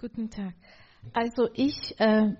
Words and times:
Guten 0.00 0.30
Tag. 0.30 0.54
Also 1.12 1.48
ich 1.54 1.98
äh, 1.98 2.32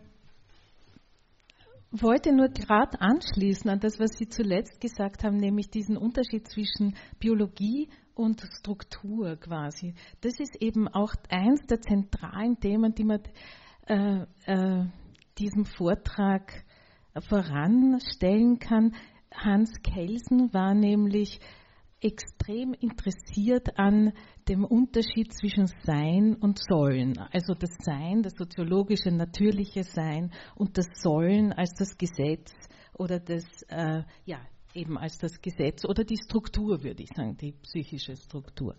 wollte 1.90 2.33
nur 2.33 2.51
gerade 2.51 3.01
anschließen 3.01 3.69
an 3.69 3.81
das, 3.81 3.99
was 3.99 4.12
Sie 4.17 4.29
zuletzt 4.29 4.81
gesagt 4.81 5.24
haben, 5.24 5.38
nämlich 5.38 5.69
diesen 5.69 5.97
Unterschied 5.97 6.47
zwischen 6.47 6.94
Biologie 7.19 7.88
und 8.15 8.40
Struktur 8.60 9.35
quasi. 9.38 9.94
Das 10.21 10.38
ist 10.38 10.54
eben 10.63 10.87
auch 10.87 11.13
eins 11.31 11.67
der 11.67 11.81
zentralen 11.81 12.60
Themen, 12.60 12.94
die 12.94 13.04
man 13.04 13.22
äh, 13.88 14.25
äh, 14.47 14.85
diesem 15.37 15.65
Vortrag 15.65 16.62
voranstellen 17.29 18.61
kann. 18.61 18.95
Hans 19.34 19.83
Kelsen 19.83 20.55
war 20.55 20.75
nämlich 20.75 21.41
extrem 22.01 22.74
interessiert 22.74 23.77
an 23.78 24.12
dem 24.48 24.64
Unterschied 24.64 25.32
zwischen 25.32 25.66
Sein 25.84 26.36
und 26.40 26.59
Sollen. 26.59 27.18
Also 27.32 27.54
das 27.54 27.70
Sein, 27.80 28.23
das 28.23 28.34
soziologische, 28.34 29.10
natürliche 29.10 29.82
Sein 29.82 30.32
und 30.54 30.78
das 30.78 30.87
Sollen 30.95 31.52
als 31.52 31.74
das 31.76 31.96
Gesetz 31.96 32.52
oder 32.95 33.18
das, 33.18 33.45
äh, 33.68 34.02
ja, 34.26 34.40
eben 34.74 34.96
als 34.96 35.18
das 35.18 35.40
Gesetz 35.40 35.84
oder 35.84 36.04
die 36.04 36.18
Struktur, 36.18 36.82
würde 36.84 37.02
ich 37.02 37.10
sagen, 37.14 37.37
die 37.37 37.52
psychische 37.52 38.16
Struktur. 38.16 38.76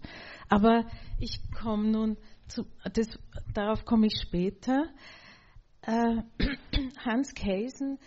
Aber 0.48 0.86
ich 1.20 1.40
komme 1.52 1.92
nun 1.92 2.18
zu, 2.48 2.66
das, 2.94 3.08
darauf 3.54 3.84
komme 3.86 4.08
ich 4.08 4.22
später. 4.22 4.86
Äh, 5.82 6.22
Hans 7.06 7.34
Kelsen 7.34 8.00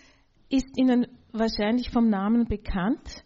ist 0.48 0.78
Ihnen 0.78 1.06
wahrscheinlich 1.32 1.90
vom 1.90 2.08
Namen 2.08 2.46
bekannt 2.46 3.24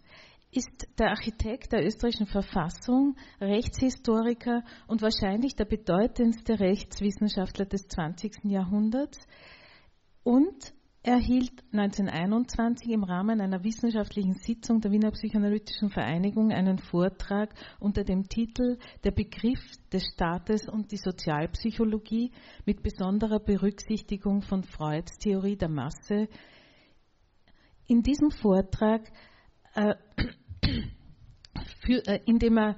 ist 0.51 0.87
der 0.97 1.09
Architekt 1.09 1.73
der 1.73 1.85
österreichischen 1.85 2.27
Verfassung, 2.27 3.15
Rechtshistoriker 3.41 4.63
und 4.87 5.01
wahrscheinlich 5.01 5.55
der 5.55 5.65
bedeutendste 5.65 6.59
Rechtswissenschaftler 6.59 7.65
des 7.65 7.87
20. 7.87 8.45
Jahrhunderts 8.45 9.19
und 10.23 10.73
er 11.07 11.19
hielt 11.19 11.63
1921 11.71 12.89
im 12.89 13.05
Rahmen 13.05 13.39
einer 13.39 13.63
wissenschaftlichen 13.63 14.33
Sitzung 14.33 14.81
der 14.81 14.91
Wiener 14.91 15.11
Psychoanalytischen 15.11 15.89
Vereinigung 15.89 16.51
einen 16.51 16.79
Vortrag 16.79 17.53
unter 17.79 18.03
dem 18.03 18.27
Titel 18.27 18.77
Der 19.05 19.11
Begriff 19.11 19.61
des 19.93 20.03
Staates 20.13 20.67
und 20.67 20.91
die 20.91 20.97
Sozialpsychologie 20.97 22.33
mit 22.65 22.83
besonderer 22.83 23.39
Berücksichtigung 23.39 24.41
von 24.41 24.63
Freuds 24.63 25.17
Theorie 25.17 25.55
der 25.55 25.69
Masse. 25.69 26.27
In 27.87 28.01
diesem 28.01 28.31
Vortrag 28.31 29.09
äh, 29.77 29.95
für, 31.85 32.05
äh, 32.07 32.19
indem 32.25 32.57
er 32.57 32.75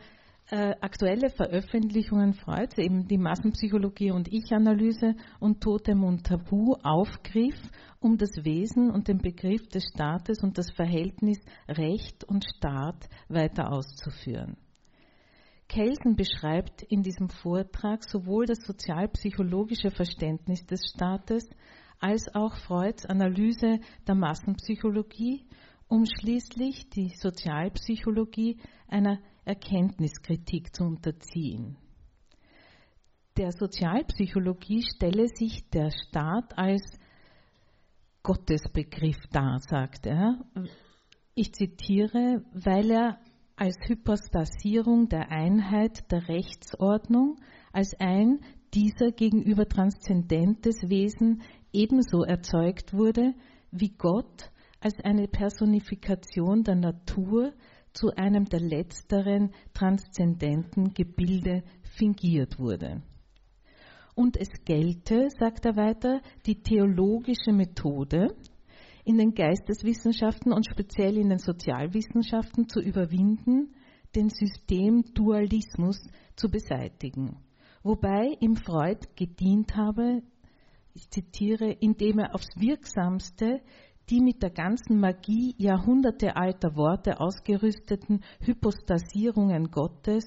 äh, 0.51 0.75
aktuelle 0.81 1.29
Veröffentlichungen 1.29 2.33
Freuds, 2.33 2.77
eben 2.77 3.07
die 3.07 3.17
Massenpsychologie 3.17 4.11
und 4.11 4.27
Ich-Analyse 4.27 5.15
und 5.39 5.61
Totem 5.61 6.03
und 6.03 6.25
Tabu 6.25 6.75
aufgriff, 6.83 7.55
um 7.99 8.17
das 8.17 8.31
Wesen 8.43 8.91
und 8.91 9.07
den 9.07 9.19
Begriff 9.19 9.67
des 9.69 9.85
Staates 9.93 10.43
und 10.43 10.57
das 10.57 10.71
Verhältnis 10.71 11.39
Recht 11.67 12.23
und 12.23 12.45
Staat 12.57 13.07
weiter 13.29 13.71
auszuführen. 13.71 14.57
Kelsen 15.67 16.15
beschreibt 16.15 16.81
in 16.81 17.03
diesem 17.03 17.29
Vortrag 17.29 18.03
sowohl 18.03 18.47
das 18.47 18.59
sozialpsychologische 18.65 19.91
Verständnis 19.91 20.65
des 20.65 20.81
Staates 20.89 21.47
als 21.99 22.33
auch 22.33 22.55
Freuds 22.55 23.05
Analyse 23.05 23.79
der 24.07 24.15
Massenpsychologie 24.15 25.45
um 25.89 26.05
schließlich 26.05 26.89
die 26.91 27.09
Sozialpsychologie 27.15 28.57
einer 28.87 29.19
Erkenntniskritik 29.43 30.73
zu 30.73 30.83
unterziehen. 30.83 31.77
Der 33.37 33.51
Sozialpsychologie 33.51 34.83
stelle 34.83 35.27
sich 35.27 35.67
der 35.71 35.91
Staat 35.91 36.57
als 36.57 36.81
Gottesbegriff 38.21 39.17
dar, 39.31 39.59
sagt 39.59 40.05
er. 40.05 40.39
Ich 41.33 41.53
zitiere, 41.53 42.43
weil 42.53 42.91
er 42.91 43.19
als 43.55 43.75
Hypostasierung 43.87 45.09
der 45.09 45.31
Einheit 45.31 46.11
der 46.11 46.27
Rechtsordnung, 46.27 47.37
als 47.71 47.93
ein 47.99 48.39
dieser 48.73 49.11
gegenüber 49.11 49.67
transzendentes 49.67 50.75
Wesen 50.89 51.41
ebenso 51.73 52.23
erzeugt 52.23 52.93
wurde, 52.93 53.33
wie 53.71 53.95
Gott 53.97 54.51
als 54.79 54.99
eine 55.03 55.27
Personifikation 55.27 56.63
der 56.63 56.75
Natur 56.75 57.53
zu 57.93 58.11
einem 58.15 58.45
der 58.45 58.61
letzteren 58.61 59.51
transzendenten 59.73 60.93
Gebilde 60.93 61.63
fingiert 61.97 62.59
wurde. 62.59 63.01
Und 64.15 64.37
es 64.37 64.49
gelte, 64.65 65.29
sagt 65.39 65.65
er 65.65 65.75
weiter, 65.75 66.21
die 66.45 66.61
theologische 66.61 67.51
Methode 67.51 68.35
in 69.05 69.17
den 69.17 69.33
Geisteswissenschaften 69.33 70.51
und 70.51 70.65
speziell 70.69 71.17
in 71.17 71.29
den 71.29 71.39
Sozialwissenschaften 71.39 72.67
zu 72.67 72.79
überwinden, 72.79 73.73
den 74.15 74.29
Systemdualismus 74.29 75.99
zu 76.35 76.49
beseitigen. 76.49 77.37
Wobei 77.81 78.35
ihm 78.39 78.55
Freud 78.55 79.07
gedient 79.15 79.75
habe, 79.75 80.21
ich 80.93 81.09
zitiere, 81.09 81.71
indem 81.71 82.19
er 82.19 82.35
aufs 82.35 82.49
wirksamste 82.57 83.61
die 84.09 84.21
mit 84.21 84.41
der 84.41 84.49
ganzen 84.49 84.99
Magie 84.99 85.53
jahrhundertealter 85.57 86.75
Worte 86.75 87.19
ausgerüsteten 87.19 88.23
Hypostasierungen 88.41 89.69
Gottes, 89.69 90.25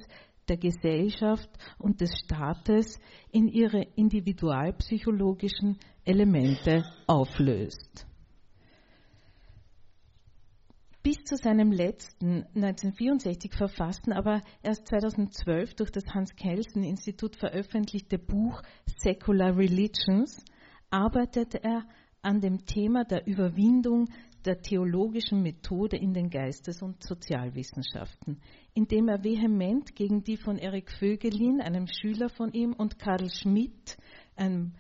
der 0.48 0.56
Gesellschaft 0.56 1.50
und 1.78 2.00
des 2.00 2.10
Staates 2.25 2.98
in 3.31 3.48
ihre 3.48 3.82
individualpsychologischen 3.97 5.78
Elemente 6.04 6.84
auflöst. 7.06 8.06
Bis 11.03 11.25
zu 11.25 11.37
seinem 11.37 11.72
letzten 11.72 12.44
1964 12.54 13.53
verfassten, 13.53 14.12
aber 14.12 14.41
erst 14.62 14.87
2012 14.87 15.75
durch 15.75 15.91
das 15.91 16.04
Hans-Kelsen-Institut 16.14 17.34
veröffentlichte 17.34 18.19
Buch 18.19 18.62
Secular 18.99 19.56
Religions 19.56 20.44
arbeitete 20.91 21.62
er 21.64 21.84
an 22.22 22.41
dem 22.41 22.65
Thema 22.65 23.05
der 23.05 23.27
Überwindung 23.27 24.09
der 24.44 24.60
theologischen 24.60 25.43
Methode 25.43 25.97
in 25.97 26.15
den 26.15 26.31
Geistes- 26.31 26.83
und 26.83 27.03
Sozialwissenschaften, 27.03 28.41
indem 28.75 29.09
er 29.09 29.22
vehement 29.22 29.94
gegen 29.94 30.25
die 30.25 30.37
von 30.37 30.59
Erik 30.59 30.91
Vögelin, 30.99 31.61
einem 31.61 31.87
Schüler 31.87 32.28
von 32.28 32.53
ihm, 32.53 32.72
und 32.72 32.99
Karl 32.99 33.28
Schmidt, 33.31 33.97
einem 34.37 34.72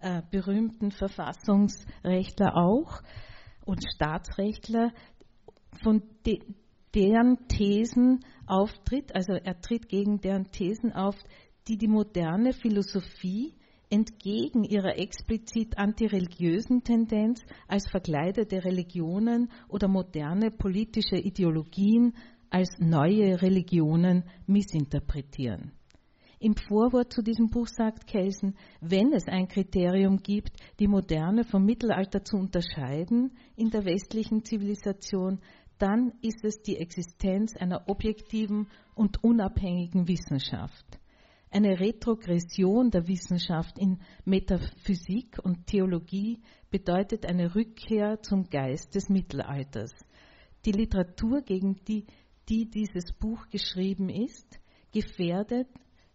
äh, 0.00 0.22
berühmten 0.30 0.90
Verfassungsrechtler 0.90 2.56
auch 2.56 3.02
und 3.64 3.82
Staatsrechtler, 3.94 4.92
von 5.82 6.02
de 6.26 6.40
deren 6.94 7.46
Thesen 7.46 8.24
auftritt, 8.46 9.14
also 9.14 9.34
er 9.34 9.60
tritt 9.60 9.88
gegen 9.88 10.20
deren 10.20 10.50
Thesen 10.50 10.92
auf, 10.92 11.14
die 11.68 11.76
die 11.76 11.86
moderne 11.86 12.52
Philosophie 12.52 13.54
entgegen 13.90 14.64
ihrer 14.64 14.98
explizit 14.98 15.76
antireligiösen 15.76 16.84
Tendenz 16.84 17.42
als 17.66 17.88
verkleidete 17.90 18.64
Religionen 18.64 19.50
oder 19.68 19.88
moderne 19.88 20.50
politische 20.50 21.16
Ideologien 21.16 22.14
als 22.50 22.78
neue 22.78 23.42
Religionen 23.42 24.24
missinterpretieren. 24.46 25.72
Im 26.38 26.54
Vorwort 26.56 27.12
zu 27.12 27.20
diesem 27.20 27.50
Buch 27.50 27.66
sagt 27.66 28.06
Kelsen, 28.06 28.56
wenn 28.80 29.12
es 29.12 29.28
ein 29.28 29.46
Kriterium 29.46 30.18
gibt, 30.22 30.52
die 30.78 30.88
Moderne 30.88 31.44
vom 31.44 31.66
Mittelalter 31.66 32.24
zu 32.24 32.38
unterscheiden 32.38 33.32
in 33.56 33.68
der 33.68 33.84
westlichen 33.84 34.42
Zivilisation, 34.42 35.40
dann 35.78 36.12
ist 36.22 36.44
es 36.44 36.62
die 36.62 36.76
Existenz 36.76 37.56
einer 37.56 37.88
objektiven 37.88 38.68
und 38.94 39.22
unabhängigen 39.22 40.08
Wissenschaft. 40.08 40.99
Eine 41.52 41.80
Retrogression 41.80 42.90
der 42.90 43.08
Wissenschaft 43.08 43.76
in 43.76 43.98
Metaphysik 44.24 45.38
und 45.42 45.66
Theologie 45.66 46.40
bedeutet 46.70 47.26
eine 47.26 47.56
Rückkehr 47.56 48.22
zum 48.22 48.48
Geist 48.48 48.94
des 48.94 49.08
Mittelalters. 49.08 49.92
Die 50.64 50.70
Literatur, 50.70 51.42
gegen 51.42 51.82
die, 51.88 52.06
die 52.48 52.70
dieses 52.70 53.12
Buch 53.12 53.48
geschrieben 53.48 54.08
ist, 54.08 54.60
gefährdet 54.92 55.66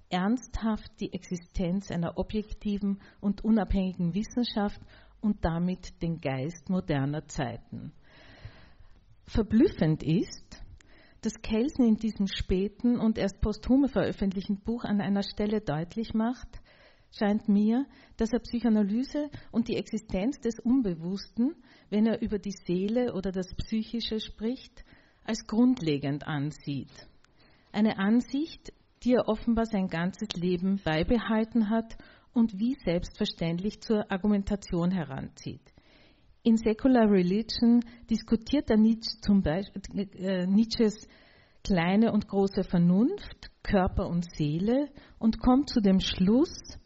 ernsthaft 0.10 0.92
die 1.02 1.12
Existenz 1.12 1.92
einer 1.92 2.18
objektiven 2.18 3.02
und 3.20 3.44
unabhängigen 3.44 4.14
Wissenschaft 4.14 4.80
und 5.20 5.44
damit 5.44 6.02
den 6.02 6.20
Geist 6.20 6.70
moderner 6.70 7.28
Zeiten. 7.28 7.92
Verblüffend 9.26 10.04
ist, 10.04 10.64
dass 11.26 11.42
Kelsen 11.42 11.86
in 11.86 11.96
diesem 11.96 12.28
späten 12.28 13.00
und 13.00 13.18
erst 13.18 13.42
posthume 13.42 13.88
veröffentlichten 13.88 14.60
Buch 14.60 14.84
an 14.84 15.02
einer 15.02 15.24
Stelle 15.24 15.60
deutlich 15.60 16.14
macht, 16.14 16.48
scheint 17.18 17.50
mir, 17.50 17.88
dass 18.18 18.32
er 18.32 18.40
Psychoanalyse 18.40 19.32
und 19.52 19.68
die 19.68 19.78
Existenz 19.78 20.40
des 20.40 20.60
Unbewussten, 20.60 21.56
wenn 21.90 22.06
er 22.06 22.22
über 22.22 22.38
die 22.38 22.52
Seele 22.52 23.16
oder 23.16 23.32
das 23.32 23.56
Psychische 23.56 24.20
spricht, 24.20 24.86
als 25.24 25.48
grundlegend 25.48 26.28
ansieht. 26.28 26.92
Eine 27.72 27.98
Ansicht, 27.98 28.72
die 29.04 29.14
er 29.14 29.28
offenbar 29.28 29.66
sein 29.66 29.88
ganzes 29.88 30.30
Leben 30.36 30.80
beibehalten 30.84 31.72
hat 31.72 31.98
und 32.34 32.60
wie 32.60 32.76
selbstverständlich 32.86 33.82
zur 33.82 34.12
Argumentation 34.12 34.92
heranzieht. 34.92 35.75
In 36.46 36.58
Secular 36.58 37.10
Religion 37.10 37.84
diskutiert 38.08 38.70
er 38.70 38.78
Nietzsche 38.78 39.20
zum 39.20 39.42
Beispiel, 39.42 39.82
äh, 40.14 40.46
Nietzsches 40.46 41.08
kleine 41.64 42.12
und 42.12 42.28
große 42.28 42.64
Vernunft, 42.64 43.50
Körper 43.64 44.08
und 44.08 44.28
Seele 44.38 44.90
und 45.18 45.40
kommt 45.40 45.72
zu 45.72 45.82
dem 45.82 46.00
Schluss, 46.00 46.78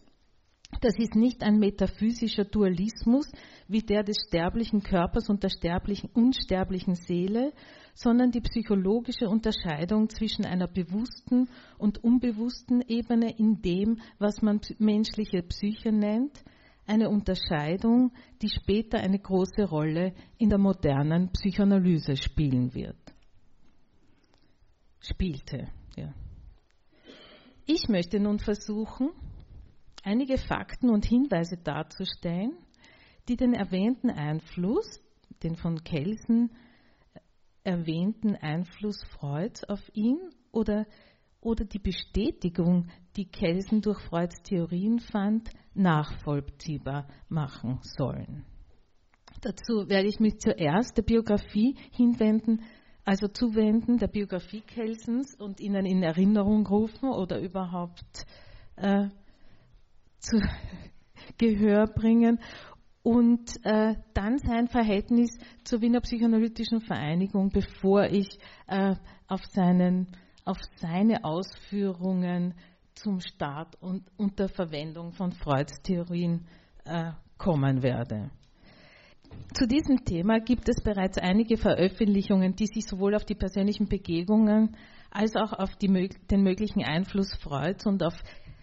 das 0.80 0.98
ist 0.98 1.16
nicht 1.16 1.44
ein 1.44 1.60
metaphysischer 1.60 2.46
Dualismus 2.46 3.30
wie 3.68 3.82
der 3.82 4.04
des 4.04 4.16
sterblichen 4.30 4.82
Körpers 4.82 5.28
und 5.28 5.44
der 5.44 5.50
sterblichen, 5.50 6.10
unsterblichen 6.14 6.96
Seele, 6.96 7.52
sondern 7.94 8.32
die 8.32 8.40
psychologische 8.40 9.28
Unterscheidung 9.28 10.08
zwischen 10.08 10.46
einer 10.46 10.70
bewussten 10.70 11.50
und 11.78 12.02
unbewussten 12.02 12.82
Ebene 12.88 13.38
in 13.38 13.62
dem, 13.62 14.00
was 14.20 14.42
man 14.42 14.62
menschliche 14.78 15.44
Psyche 15.44 15.92
nennt, 15.92 16.46
eine 16.90 17.10
Unterscheidung, 17.10 18.12
die 18.42 18.50
später 18.50 18.98
eine 18.98 19.20
große 19.20 19.64
Rolle 19.64 20.14
in 20.40 20.50
der 20.50 20.58
modernen 20.58 21.32
Psychoanalyse 21.32 22.18
spielen 22.18 22.74
wird. 22.74 22.98
Spielte, 25.00 25.70
ja. 25.96 26.14
Ich 27.68 27.88
möchte 27.88 28.20
nun 28.20 28.40
versuchen, 28.40 29.12
einige 30.04 30.40
Fakten 30.40 30.90
und 30.90 31.06
Hinweise 31.06 31.58
darzustellen, 31.58 32.58
die 33.28 33.36
den 33.36 33.54
erwähnten 33.54 34.10
Einfluss, 34.10 35.00
den 35.44 35.56
von 35.56 35.84
Kelsen 35.84 36.50
erwähnten 37.64 38.36
Einfluss 38.36 39.04
Freuds 39.20 39.64
auf 39.66 39.82
ihn 39.94 40.18
oder, 40.52 40.88
oder 41.40 41.66
die 41.66 41.78
Bestätigung, 41.78 42.88
die 43.16 43.30
Kelsen 43.30 43.82
durch 43.82 44.00
Freuds 44.00 44.42
Theorien 44.42 45.00
fand, 45.00 45.52
nachvollziehbar 45.74 47.08
machen 47.30 47.80
sollen. 47.82 48.46
Dazu 49.42 49.88
werde 49.88 50.08
ich 50.08 50.20
mich 50.20 50.40
zuerst 50.40 50.98
der 50.98 51.04
Biografie 51.04 51.76
hinwenden, 51.92 52.62
also 53.06 53.28
zuwenden, 53.28 53.98
der 53.98 54.08
Biografie 54.08 54.62
Kelsens 54.62 55.36
und 55.40 55.60
Ihnen 55.60 55.86
in 55.86 56.04
Erinnerung 56.04 56.68
rufen 56.68 57.10
oder 57.10 57.40
überhaupt 57.40 58.26
äh, 58.76 59.08
zu 60.20 60.40
Gehör 61.38 61.88
bringen 61.88 62.40
und 63.02 63.50
äh, 63.64 63.96
dann 64.14 64.38
sein 64.40 64.68
Verhältnis 64.68 65.38
zur 65.64 65.82
Wiener 65.82 66.02
Psychoanalytischen 66.02 66.82
Vereinigung, 66.82 67.50
bevor 67.50 68.06
ich 68.06 68.28
äh, 68.68 68.96
auf, 69.28 69.44
seinen, 69.46 70.08
auf 70.46 70.58
seine 70.76 71.24
Ausführungen 71.24 72.56
zum 73.02 73.20
Start 73.20 73.76
und 73.82 74.04
unter 74.18 74.50
Verwendung 74.50 75.14
von 75.14 75.32
Freuds 75.32 75.82
Theorien 75.82 76.46
äh, 76.86 77.12
kommen 77.38 77.82
werde. 77.82 78.30
Zu 79.54 79.68
diesem 79.68 80.04
Thema 80.06 80.40
gibt 80.40 80.68
es 80.70 80.82
bereits 80.84 81.18
einige 81.18 81.58
Veröffentlichungen, 81.58 82.56
die 82.56 82.68
sich 82.68 82.86
sowohl 82.86 83.16
auf 83.16 83.26
die 83.26 83.36
persönlichen 83.36 83.88
Begegnungen 83.88 84.76
als 85.12 85.36
auch 85.36 85.54
auf 85.54 85.76
die, 85.76 86.10
den 86.30 86.44
möglichen 86.44 86.84
Einfluss 86.84 87.34
Freuds 87.42 87.86
und 87.86 88.04
auf 88.04 88.16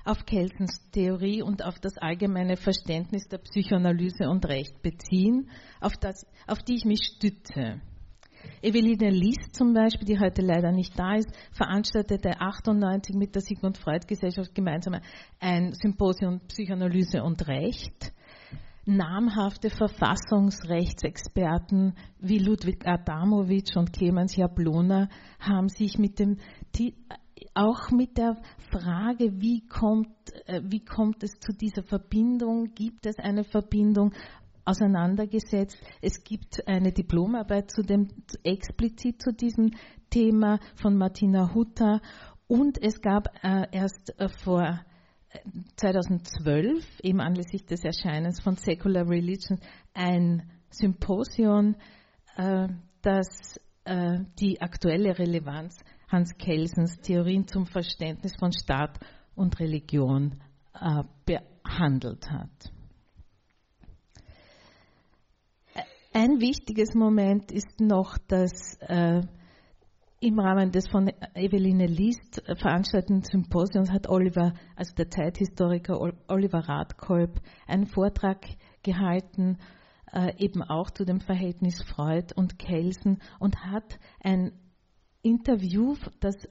auf 0.04 0.24
Kelsens 0.24 0.88
Theorie 0.92 1.42
und 1.42 1.64
auf 1.64 1.80
das 1.80 1.98
allgemeine 1.98 2.56
Verständnis 2.56 3.26
der 3.28 3.38
Psychoanalyse 3.38 4.28
und 4.28 4.46
Recht 4.46 4.80
beziehen, 4.80 5.50
auf, 5.80 5.96
das, 5.96 6.24
auf 6.46 6.62
die 6.62 6.76
ich 6.76 6.84
mich 6.84 7.00
stütze. 7.16 7.80
Eveline 8.62 9.10
List 9.10 9.54
zum 9.54 9.74
Beispiel, 9.74 10.06
die 10.06 10.18
heute 10.18 10.40
leider 10.42 10.72
nicht 10.72 10.98
da 10.98 11.14
ist, 11.14 11.30
veranstaltete 11.52 12.40
98 12.40 13.14
mit 13.14 13.34
der 13.34 13.42
Sigmund 13.42 13.76
Freud 13.78 14.06
Gesellschaft 14.06 14.54
gemeinsam 14.54 14.96
ein 15.40 15.72
Symposium 15.72 16.40
Psychoanalyse 16.48 17.22
und 17.22 17.46
Recht. 17.46 18.12
Namhafte 18.84 19.70
Verfassungsrechtsexperten 19.70 21.94
wie 22.20 22.38
Ludwig 22.38 22.86
Adamowitsch 22.86 23.76
und 23.76 23.92
Clemens 23.92 24.36
Jablona 24.36 25.08
haben 25.40 25.68
sich 25.68 25.98
mit 25.98 26.20
dem 26.20 26.38
auch 27.54 27.90
mit 27.90 28.18
der 28.18 28.36
Frage, 28.70 29.40
wie 29.40 29.66
kommt, 29.66 30.08
äh, 30.46 30.60
wie 30.64 30.84
kommt 30.84 31.22
es 31.22 31.38
zu 31.40 31.52
dieser 31.52 31.82
Verbindung? 31.82 32.74
Gibt 32.74 33.06
es 33.06 33.18
eine 33.18 33.44
Verbindung? 33.44 34.12
Auseinandergesetzt. 34.66 35.78
Es 36.02 36.22
gibt 36.22 36.66
eine 36.66 36.92
Diplomarbeit 36.92 37.70
zu 37.70 37.82
dem, 37.82 38.08
explizit 38.42 39.22
zu 39.22 39.32
diesem 39.32 39.70
Thema 40.10 40.58
von 40.74 40.96
Martina 40.96 41.54
Hutter 41.54 42.00
und 42.48 42.80
es 42.82 43.00
gab 43.00 43.28
äh, 43.42 43.66
erst 43.72 44.14
äh, 44.18 44.28
vor 44.44 44.80
2012, 45.76 46.84
äh, 47.02 47.08
eben 47.08 47.20
anlässlich 47.20 47.64
des 47.66 47.84
Erscheinens 47.84 48.40
von 48.40 48.56
Secular 48.56 49.08
Religion, 49.08 49.58
ein 49.94 50.50
Symposion, 50.70 51.76
äh, 52.36 52.68
das 53.02 53.60
äh, 53.84 54.18
die 54.38 54.60
aktuelle 54.60 55.18
Relevanz 55.18 55.78
Hans 56.08 56.36
Kelsens 56.38 57.00
Theorien 57.00 57.48
zum 57.48 57.66
Verständnis 57.66 58.34
von 58.38 58.52
Staat 58.52 58.98
und 59.34 59.58
Religion 59.58 60.40
äh, 60.74 61.02
behandelt 61.24 62.30
hat. 62.30 62.75
Ein 66.18 66.40
wichtiges 66.40 66.94
Moment 66.94 67.52
ist 67.52 67.78
noch, 67.78 68.16
dass 68.16 68.78
äh, 68.80 69.20
im 70.18 70.38
Rahmen 70.38 70.72
des 70.72 70.88
von 70.88 71.12
Eveline 71.34 71.84
List 71.84 72.40
veranstalteten 72.58 73.20
Symposiums 73.20 73.90
hat 73.90 74.08
Oliver, 74.08 74.54
also 74.76 74.94
der 74.94 75.10
Zeithistoriker 75.10 76.00
Oliver 76.28 76.60
Radkolb, 76.60 77.38
einen 77.66 77.84
Vortrag 77.84 78.46
gehalten, 78.82 79.58
äh, 80.10 80.32
eben 80.38 80.62
auch 80.62 80.90
zu 80.90 81.04
dem 81.04 81.20
Verhältnis 81.20 81.82
Freud 81.82 82.32
und 82.34 82.58
Kelsen 82.58 83.18
und 83.38 83.66
hat 83.66 83.98
ein 84.20 84.52
Interview, 85.20 85.96
das, 86.20 86.48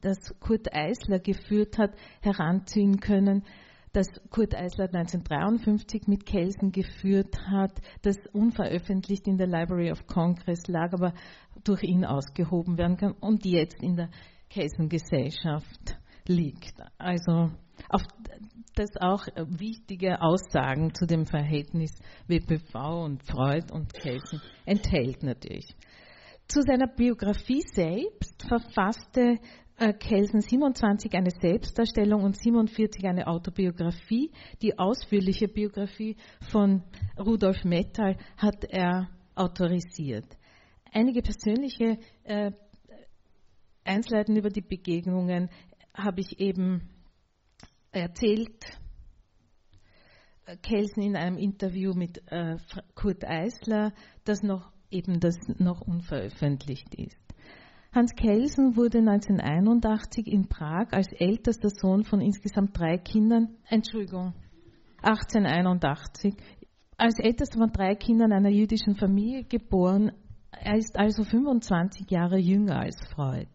das 0.00 0.38
Kurt 0.38 0.72
Eisler 0.72 1.18
geführt 1.18 1.76
hat, 1.76 1.96
heranziehen 2.20 3.00
können, 3.00 3.42
das 3.92 4.06
Kurt 4.30 4.54
Eisler 4.54 4.86
1953 4.86 6.06
mit 6.06 6.24
Kelsen 6.24 6.72
geführt 6.72 7.36
hat, 7.46 7.72
das 8.02 8.16
unveröffentlicht 8.32 9.26
in 9.26 9.36
der 9.36 9.46
Library 9.46 9.92
of 9.92 10.06
Congress 10.06 10.66
lag, 10.66 10.92
aber 10.92 11.12
durch 11.64 11.82
ihn 11.82 12.04
ausgehoben 12.04 12.78
werden 12.78 12.96
kann 12.96 13.12
und 13.12 13.44
jetzt 13.44 13.82
in 13.82 13.96
der 13.96 14.08
Kelsen-Gesellschaft 14.48 15.98
liegt. 16.26 16.74
Also 16.98 17.50
auf 17.88 18.02
das 18.74 18.90
auch 19.00 19.26
wichtige 19.36 20.22
Aussagen 20.22 20.94
zu 20.94 21.06
dem 21.06 21.26
Verhältnis 21.26 21.92
WPV 22.26 23.04
und 23.04 23.22
Freud 23.24 23.72
und 23.72 23.92
Kelsen 23.92 24.40
enthält 24.64 25.22
natürlich. 25.22 25.66
Zu 26.48 26.62
seiner 26.62 26.86
Biografie 26.86 27.62
selbst 27.66 28.42
verfasste 28.46 29.38
Kelsen 29.98 30.40
27 30.40 31.12
eine 31.14 31.30
Selbstdarstellung 31.30 32.22
und 32.22 32.36
47 32.36 33.04
eine 33.04 33.26
Autobiografie. 33.26 34.30
Die 34.60 34.78
ausführliche 34.78 35.48
Biografie 35.48 36.16
von 36.50 36.82
Rudolf 37.18 37.64
Mettal 37.64 38.16
hat 38.36 38.64
er 38.64 39.08
autorisiert. 39.34 40.26
Einige 40.92 41.22
persönliche 41.22 41.98
äh, 42.24 42.52
Einzelheiten 43.84 44.36
über 44.36 44.50
die 44.50 44.60
Begegnungen 44.60 45.48
habe 45.94 46.20
ich 46.20 46.38
eben 46.38 46.88
erzählt. 47.90 48.78
Kelsen 50.62 51.02
in 51.02 51.16
einem 51.16 51.38
Interview 51.38 51.94
mit 51.94 52.22
äh, 52.30 52.56
Kurt 52.94 53.24
Eisler, 53.24 53.92
das 54.24 54.42
noch 54.42 54.72
eben 54.90 55.20
das 55.20 55.36
noch 55.58 55.80
unveröffentlicht 55.80 56.94
ist. 56.94 57.16
Hans 57.94 58.14
Kelsen 58.14 58.74
wurde 58.76 59.00
1981 59.00 60.26
in 60.26 60.48
Prag 60.48 60.92
als 60.92 61.12
ältester 61.12 61.68
Sohn 61.68 62.04
von 62.04 62.22
insgesamt 62.22 62.78
drei 62.78 62.96
Kindern, 62.96 63.58
Entschuldigung, 63.68 64.32
1881, 65.02 66.34
als 66.96 67.18
ältester 67.18 67.58
von 67.58 67.70
drei 67.70 67.94
Kindern 67.94 68.32
einer 68.32 68.48
jüdischen 68.48 68.96
Familie 68.96 69.44
geboren. 69.44 70.12
Er 70.52 70.78
ist 70.78 70.96
also 70.98 71.22
25 71.22 72.10
Jahre 72.10 72.38
jünger 72.38 72.80
als 72.80 72.96
Freud. 73.14 73.50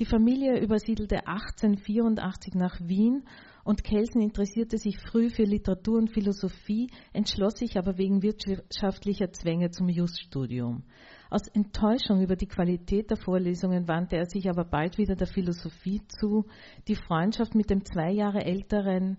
Die 0.00 0.04
Familie 0.04 0.60
übersiedelte 0.60 1.28
1884 1.28 2.54
nach 2.54 2.80
Wien 2.80 3.22
und 3.62 3.84
Kelsen 3.84 4.20
interessierte 4.20 4.78
sich 4.78 4.98
früh 4.98 5.30
für 5.30 5.44
Literatur 5.44 5.98
und 5.98 6.10
Philosophie, 6.10 6.90
entschloss 7.12 7.58
sich 7.58 7.78
aber 7.78 7.98
wegen 7.98 8.20
wirtschaftlicher 8.20 9.30
Zwänge 9.30 9.70
zum 9.70 9.88
Juststudium. 9.88 10.82
Aus 11.30 11.46
Enttäuschung 11.46 12.20
über 12.22 12.34
die 12.34 12.48
Qualität 12.48 13.08
der 13.08 13.16
Vorlesungen 13.16 13.86
wandte 13.86 14.16
er 14.16 14.26
sich 14.26 14.50
aber 14.50 14.64
bald 14.64 14.98
wieder 14.98 15.14
der 15.14 15.28
Philosophie 15.28 16.02
zu. 16.08 16.44
Die 16.88 16.96
Freundschaft 16.96 17.54
mit 17.54 17.70
dem 17.70 17.84
zwei 17.84 18.10
Jahre 18.10 18.44
älteren 18.44 19.16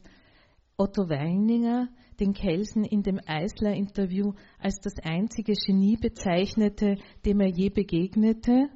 Otto 0.76 1.10
Weininger, 1.10 1.88
den 2.20 2.34
Kelsen 2.34 2.84
in 2.84 3.02
dem 3.02 3.20
Eisler-Interview 3.26 4.34
als 4.60 4.80
das 4.82 4.96
einzige 5.02 5.54
Genie 5.54 5.96
bezeichnete, 5.96 6.98
dem 7.26 7.40
er 7.40 7.50
je 7.50 7.70
begegnete, 7.70 8.70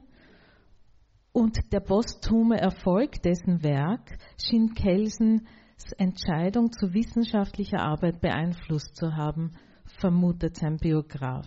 und 1.34 1.74
der 1.74 1.82
posthume 1.82 2.58
Erfolg 2.58 3.22
dessen 3.22 3.62
Werk 3.62 4.18
schien 4.42 4.74
Kelsen 4.74 5.46
Entscheidung 5.98 6.72
zu 6.72 6.94
wissenschaftlicher 6.94 7.80
Arbeit 7.80 8.22
beeinflusst 8.22 8.96
zu 8.96 9.18
haben, 9.18 9.52
vermutet 10.00 10.56
sein 10.56 10.78
Biograf. 10.78 11.46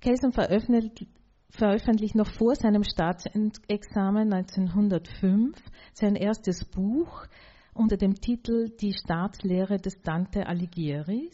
Kelsen 0.00 0.32
veröffentlicht, 0.32 2.14
noch 2.14 2.30
vor 2.32 2.54
seinem 2.54 2.84
Staatsexamen 2.84 4.32
1905 4.32 5.56
sein 5.92 6.16
erstes 6.16 6.64
Buch 6.64 7.26
unter 7.74 7.96
dem 7.96 8.14
Titel 8.14 8.70
Die 8.80 8.94
Staatslehre 8.94 9.76
des 9.76 10.00
Dante 10.02 10.46
Alighieri 10.46 11.30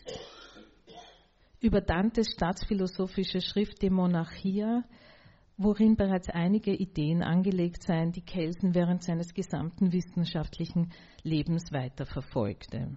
über 1.61 1.81
Dantes 1.81 2.33
staatsphilosophische 2.33 3.41
Schrift 3.41 3.83
De 3.83 3.91
Monarchia, 3.91 4.85
worin 5.57 5.97
bereits 5.97 6.29
einige 6.29 6.75
Ideen 6.75 7.23
angelegt 7.23 7.83
seien, 7.83 8.13
die 8.13 8.25
Kelsen 8.25 8.75
während 8.75 9.03
seines 9.03 9.33
gesamten 9.33 9.93
wissenschaftlichen 9.93 10.93
Lebens 11.23 11.73
weiterverfolgte. 11.73 12.97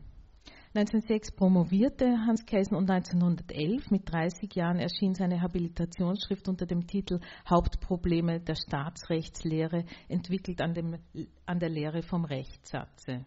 1906 0.76 1.32
promovierte 1.32 2.06
Hans 2.28 2.46
Kelsen 2.46 2.76
und 2.76 2.92
1911 2.92 3.90
mit 3.90 4.12
30 4.12 4.54
Jahren 4.54 4.78
erschien 4.78 5.16
seine 5.16 5.42
Habilitationsschrift 5.42 6.48
unter 6.48 6.68
dem 6.68 6.86
Titel 6.86 7.20
Hauptprobleme 7.50 8.40
der 8.40 8.54
Staatsrechtslehre, 8.54 9.86
entwickelt 10.10 10.62
an, 10.62 10.76
dem, 10.76 11.00
an 11.48 11.60
der 11.60 11.70
Lehre 11.70 12.04
vom 12.04 12.24
Rechtssatze. 12.24 13.26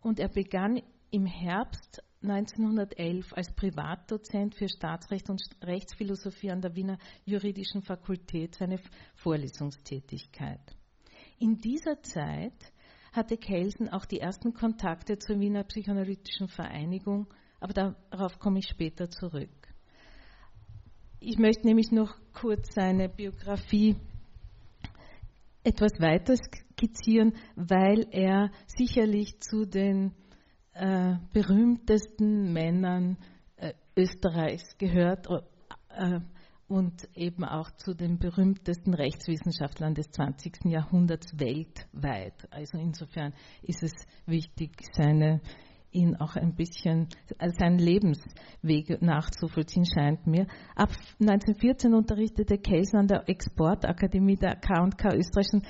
Und 0.00 0.18
er 0.18 0.28
begann 0.28 0.82
im 1.12 1.24
Herbst 1.24 2.02
1911 2.22 3.32
als 3.32 3.52
Privatdozent 3.52 4.56
für 4.56 4.68
Staatsrecht 4.68 5.30
und 5.30 5.40
Rechtsphilosophie 5.62 6.50
an 6.50 6.62
der 6.62 6.74
Wiener 6.74 6.98
Juridischen 7.24 7.82
Fakultät 7.82 8.56
seine 8.56 8.80
Vorlesungstätigkeit. 9.14 10.74
In 11.38 11.58
dieser 11.58 12.02
Zeit 12.02 12.72
hatte 13.14 13.36
Kelsen 13.36 13.88
auch 13.88 14.04
die 14.04 14.20
ersten 14.20 14.54
Kontakte 14.54 15.18
zur 15.18 15.38
Wiener 15.38 15.64
Psychoanalytischen 15.64 16.48
Vereinigung, 16.48 17.26
aber 17.60 17.72
darauf 17.72 18.38
komme 18.38 18.58
ich 18.58 18.68
später 18.68 19.08
zurück. 19.08 19.50
Ich 21.20 21.38
möchte 21.38 21.66
nämlich 21.66 21.90
noch 21.90 22.14
kurz 22.32 22.74
seine 22.74 23.08
Biografie 23.08 23.96
etwas 25.62 25.92
weiter 25.98 26.34
skizzieren, 26.36 27.34
weil 27.56 28.06
er 28.10 28.50
sicherlich 28.66 29.40
zu 29.40 29.64
den 29.64 30.12
äh, 30.72 31.14
berühmtesten 31.32 32.52
Männern 32.52 33.16
äh, 33.56 33.72
Österreichs 33.96 34.76
gehört 34.76 35.28
äh, 35.88 36.20
und 36.68 37.08
eben 37.14 37.44
auch 37.44 37.70
zu 37.72 37.94
den 37.94 38.18
berühmtesten 38.18 38.94
Rechtswissenschaftlern 38.94 39.94
des 39.94 40.10
20. 40.10 40.64
Jahrhunderts 40.64 41.38
weltweit. 41.38 42.48
Also 42.50 42.78
insofern 42.78 43.34
ist 43.62 43.82
es 43.82 43.92
wichtig, 44.26 44.70
seine 44.92 45.40
ihn 45.94 46.16
auch 46.16 46.36
ein 46.36 46.54
bisschen, 46.54 47.08
also 47.38 47.54
seinen 47.58 47.78
Lebensweg 47.78 49.00
nachzuvollziehen, 49.00 49.86
scheint 49.86 50.26
mir. 50.26 50.46
Ab 50.74 50.90
1914 51.20 51.94
unterrichtete 51.94 52.58
Kelsen 52.58 52.98
an 52.98 53.06
der 53.06 53.28
Exportakademie 53.28 54.36
der 54.36 54.56
K&K 54.56 55.14
österreichischen 55.14 55.62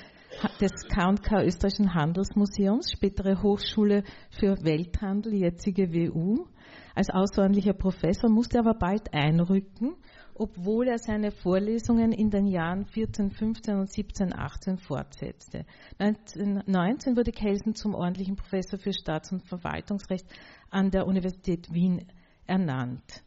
des 0.59 0.71
K&K 0.89 1.43
Österreichischen 1.43 1.93
Handelsmuseums, 1.93 2.91
spätere 2.91 3.41
Hochschule 3.41 4.03
für 4.31 4.57
Welthandel, 4.63 5.33
jetzige 5.35 5.93
WU. 5.93 6.45
Als 6.93 7.09
außerordentlicher 7.09 7.73
Professor 7.73 8.29
musste 8.29 8.59
aber 8.59 8.73
bald 8.73 9.13
einrücken, 9.13 9.95
obwohl 10.35 10.87
er 10.89 10.99
seine 10.99 11.31
Vorlesungen 11.31 12.11
in 12.11 12.29
den 12.29 12.45
Jahren 12.45 12.85
14, 12.85 13.31
15 13.31 13.75
und 13.75 13.89
17, 13.89 14.33
18 14.33 14.77
fortsetzte. 14.77 15.65
1919 15.97 17.15
wurde 17.15 17.31
Kelsen 17.31 17.73
zum 17.73 17.95
ordentlichen 17.95 18.35
Professor 18.35 18.77
für 18.77 18.93
Staats- 18.93 19.31
und 19.31 19.43
Verwaltungsrecht 19.43 20.25
an 20.69 20.91
der 20.91 21.07
Universität 21.07 21.73
Wien 21.73 22.05
ernannt. 22.45 23.23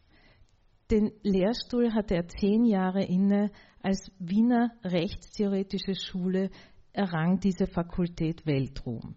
Den 0.91 1.11
Lehrstuhl 1.23 1.93
hatte 1.93 2.15
er 2.15 2.27
zehn 2.27 2.65
Jahre 2.65 3.03
inne 3.03 3.51
als 3.81 4.11
Wiener 4.19 4.71
Rechtstheoretische 4.83 5.95
Schule 5.95 6.49
errang 6.93 7.39
diese 7.39 7.67
Fakultät 7.67 8.45
Weltruhm. 8.45 9.15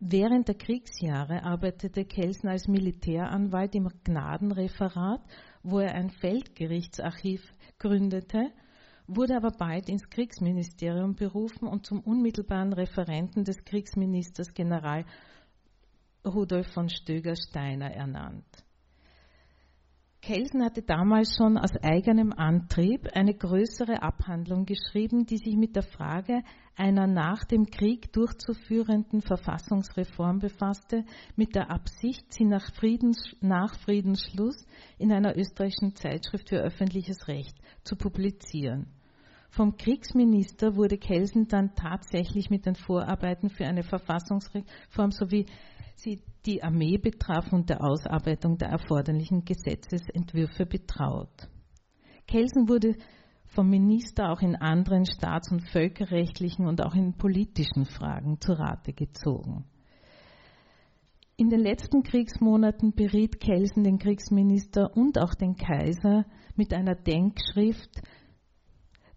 Während 0.00 0.46
der 0.46 0.54
Kriegsjahre 0.54 1.42
arbeitete 1.42 2.04
Kelsen 2.04 2.48
als 2.48 2.68
Militäranwalt 2.68 3.74
im 3.74 3.88
Gnadenreferat, 4.04 5.22
wo 5.70 5.80
er 5.80 5.94
ein 5.94 6.10
Feldgerichtsarchiv 6.10 7.52
gründete, 7.78 8.50
wurde 9.06 9.36
aber 9.36 9.50
bald 9.50 9.88
ins 9.88 10.08
Kriegsministerium 10.08 11.14
berufen 11.14 11.66
und 11.66 11.86
zum 11.86 12.00
unmittelbaren 12.00 12.72
Referenten 12.72 13.44
des 13.44 13.64
Kriegsministers 13.64 14.54
General 14.54 15.04
Rudolf 16.24 16.66
von 16.72 16.88
Stöger-Steiner 16.88 17.90
ernannt. 17.90 18.64
Kelsen 20.20 20.64
hatte 20.64 20.82
damals 20.82 21.36
schon 21.36 21.56
aus 21.56 21.76
eigenem 21.80 22.32
Antrieb 22.32 23.08
eine 23.14 23.34
größere 23.34 24.02
Abhandlung 24.02 24.66
geschrieben, 24.66 25.26
die 25.26 25.38
sich 25.38 25.56
mit 25.56 25.76
der 25.76 25.84
Frage 25.84 26.42
einer 26.76 27.06
nach 27.06 27.44
dem 27.44 27.66
Krieg 27.66 28.12
durchzuführenden 28.12 29.22
Verfassungsreform 29.22 30.40
befasste, 30.40 31.04
mit 31.36 31.54
der 31.54 31.70
Absicht, 31.70 32.32
sie 32.32 32.44
nach, 32.44 32.72
Friedens, 32.74 33.18
nach 33.40 33.76
Friedensschluss 33.76 34.66
in 34.98 35.12
einer 35.12 35.36
österreichischen 35.36 35.94
Zeitschrift 35.94 36.48
für 36.48 36.58
öffentliches 36.58 37.28
Recht 37.28 37.56
zu 37.84 37.96
publizieren. 37.96 38.86
Vom 39.50 39.76
Kriegsminister 39.76 40.76
wurde 40.76 40.98
Kelsen 40.98 41.48
dann 41.48 41.74
tatsächlich 41.74 42.50
mit 42.50 42.66
den 42.66 42.74
Vorarbeiten 42.74 43.50
für 43.50 43.64
eine 43.64 43.82
Verfassungsreform 43.82 45.10
sowie 45.10 45.46
sie 45.98 46.22
die 46.46 46.62
Armee 46.62 46.98
betraf 46.98 47.52
und 47.52 47.68
der 47.68 47.82
Ausarbeitung 47.82 48.56
der 48.58 48.68
erforderlichen 48.68 49.44
Gesetzesentwürfe 49.44 50.64
betraut. 50.64 51.48
Kelsen 52.26 52.68
wurde 52.68 52.94
vom 53.46 53.68
Minister 53.68 54.30
auch 54.30 54.40
in 54.40 54.54
anderen 54.56 55.06
staats- 55.06 55.50
und 55.50 55.68
völkerrechtlichen 55.70 56.66
und 56.66 56.84
auch 56.84 56.94
in 56.94 57.14
politischen 57.14 57.86
Fragen 57.86 58.40
zu 58.40 58.52
Rate 58.52 58.92
gezogen. 58.92 59.64
In 61.36 61.50
den 61.50 61.60
letzten 61.60 62.02
Kriegsmonaten 62.02 62.92
beriet 62.94 63.40
Kelsen 63.40 63.84
den 63.84 63.98
Kriegsminister 63.98 64.96
und 64.96 65.18
auch 65.18 65.34
den 65.34 65.56
Kaiser 65.56 66.26
mit 66.56 66.74
einer 66.74 66.94
Denkschrift 66.94 68.02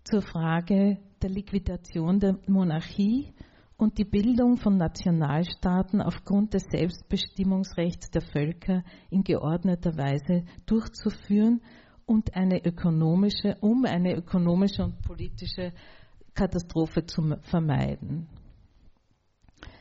zur 0.04 0.22
Frage 0.22 1.00
der 1.22 1.30
Liquidation 1.30 2.20
der 2.20 2.38
Monarchie 2.48 3.34
und 3.82 3.98
die 3.98 4.06
Bildung 4.06 4.58
von 4.58 4.78
Nationalstaaten 4.78 6.04
aufgrund 6.04 6.54
des 6.54 6.66
Selbstbestimmungsrechts 6.70 8.12
der 8.12 8.22
Völker 8.22 8.84
in 9.10 9.24
geordneter 9.24 9.98
Weise 9.98 10.44
durchzuführen 10.68 11.62
und 12.06 12.36
eine 12.36 12.64
ökonomische, 12.64 13.58
um 13.60 13.86
eine 13.86 14.16
ökonomische 14.16 14.84
und 14.84 15.02
politische 15.02 15.74
Katastrophe 16.36 17.08
zu 17.08 17.36
vermeiden. 17.42 18.30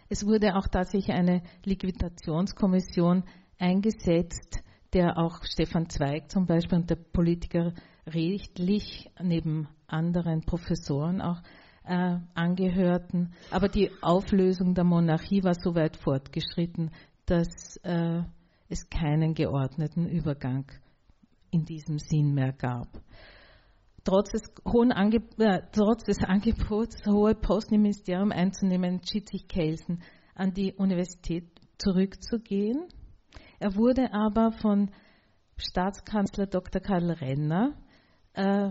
Es 0.09 0.25
wurde 0.25 0.57
auch 0.57 0.67
tatsächlich 0.67 1.15
eine 1.15 1.43
Liquidationskommission 1.67 3.25
eingesetzt, 3.59 4.63
der 4.95 5.19
auch 5.19 5.45
Stefan 5.45 5.91
Zweig 5.91 6.31
zum 6.31 6.47
Beispiel 6.47 6.79
und 6.79 6.89
der 6.89 6.97
Politiker 6.97 7.75
rechtlich 8.07 9.11
neben 9.23 9.69
anderen 9.87 10.41
Professoren 10.41 11.21
auch 11.21 11.43
äh, 11.91 12.21
angehörten. 12.35 13.33
Aber 13.51 13.69
die 13.69 13.91
Auflösung 14.01 14.75
der 14.75 14.85
Monarchie 14.85 15.43
war 15.43 15.55
so 15.55 15.75
weit 15.75 15.97
fortgeschritten, 15.97 16.93
dass 17.27 17.77
äh, 17.83 18.23
es 18.69 18.89
keinen 18.89 19.35
geordneten 19.35 20.07
Übergang 20.07 20.67
in 21.51 21.65
diesem 21.65 21.99
Sinn 21.99 22.33
mehr 22.33 22.53
gab. 22.53 22.87
Trotz 24.05 24.31
des, 24.31 24.43
hohen 24.65 24.93
Ange 24.93 25.17
äh, 25.39 25.63
trotz 25.73 26.05
des 26.05 26.19
Angebots, 26.19 27.05
hohe 27.07 27.35
Posten 27.35 27.75
im 27.75 27.83
Ministerium 27.83 28.31
einzunehmen, 28.31 28.95
entschied 28.95 29.29
sich 29.29 29.49
Kelsen, 29.49 30.03
an 30.37 30.55
die 30.55 30.73
Universität 30.73 31.45
zurückzugehen. 31.77 32.87
Er 33.59 33.75
wurde 33.75 34.13
aber 34.13 34.53
von 34.53 34.91
Staatskanzler 35.57 36.47
Dr. 36.47 36.81
Karl 36.81 37.11
Renner 37.11 37.75
äh, 38.35 38.71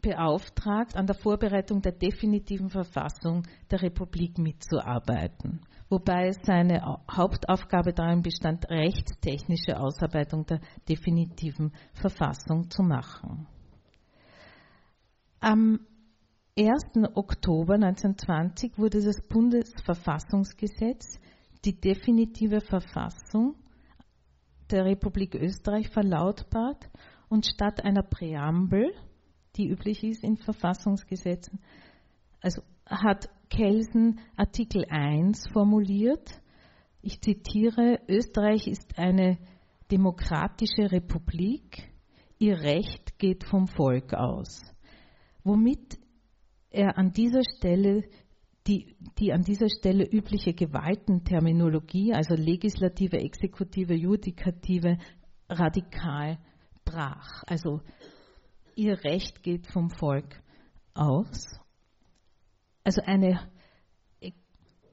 beauftragt, 0.00 0.96
an 0.96 1.06
der 1.06 1.16
Vorbereitung 1.16 1.82
der 1.82 1.92
definitiven 1.92 2.70
Verfassung 2.70 3.42
der 3.70 3.82
Republik 3.82 4.38
mitzuarbeiten, 4.38 5.60
wobei 5.88 6.32
seine 6.42 6.98
Hauptaufgabe 7.10 7.92
darin 7.92 8.22
bestand, 8.22 8.68
rechtstechnische 8.70 9.78
Ausarbeitung 9.78 10.46
der 10.46 10.60
definitiven 10.88 11.72
Verfassung 11.92 12.70
zu 12.70 12.82
machen. 12.82 13.46
Am 15.40 15.80
1. 16.58 17.08
Oktober 17.14 17.74
1920 17.74 18.76
wurde 18.76 19.02
das 19.02 19.22
Bundesverfassungsgesetz, 19.28 21.18
die 21.64 21.80
definitive 21.80 22.60
Verfassung 22.60 23.54
der 24.70 24.84
Republik 24.84 25.34
Österreich, 25.34 25.88
verlautbart 25.88 26.90
und 27.28 27.46
statt 27.46 27.84
einer 27.84 28.02
Präambel 28.02 28.92
die 29.60 29.68
üblich 29.68 30.02
ist 30.02 30.24
in 30.24 30.38
Verfassungsgesetzen. 30.38 31.60
Also 32.40 32.62
hat 32.86 33.28
Kelsen 33.50 34.20
Artikel 34.36 34.86
1 34.88 35.48
formuliert. 35.52 36.40
Ich 37.02 37.20
zitiere, 37.20 38.00
Österreich 38.08 38.66
ist 38.66 38.98
eine 38.98 39.38
demokratische 39.90 40.90
Republik, 40.90 41.90
ihr 42.38 42.58
Recht 42.60 43.18
geht 43.18 43.44
vom 43.44 43.66
Volk 43.66 44.14
aus. 44.14 44.62
Womit 45.44 45.98
er 46.70 46.96
an 46.96 47.12
dieser 47.12 47.42
Stelle 47.56 48.04
die, 48.66 48.96
die 49.18 49.32
an 49.32 49.42
dieser 49.42 49.68
Stelle 49.68 50.04
übliche 50.04 50.54
Gewaltenterminologie, 50.54 52.12
also 52.14 52.34
legislative, 52.34 53.18
exekutive, 53.18 53.94
judikative, 53.94 54.98
radikal 55.48 56.38
brach. 56.84 57.42
Also 57.46 57.80
ihr 58.76 59.02
Recht 59.04 59.42
geht 59.42 59.66
vom 59.66 59.90
Volk 59.90 60.42
aus. 60.94 61.60
Also 62.84 63.02
eine 63.02 63.50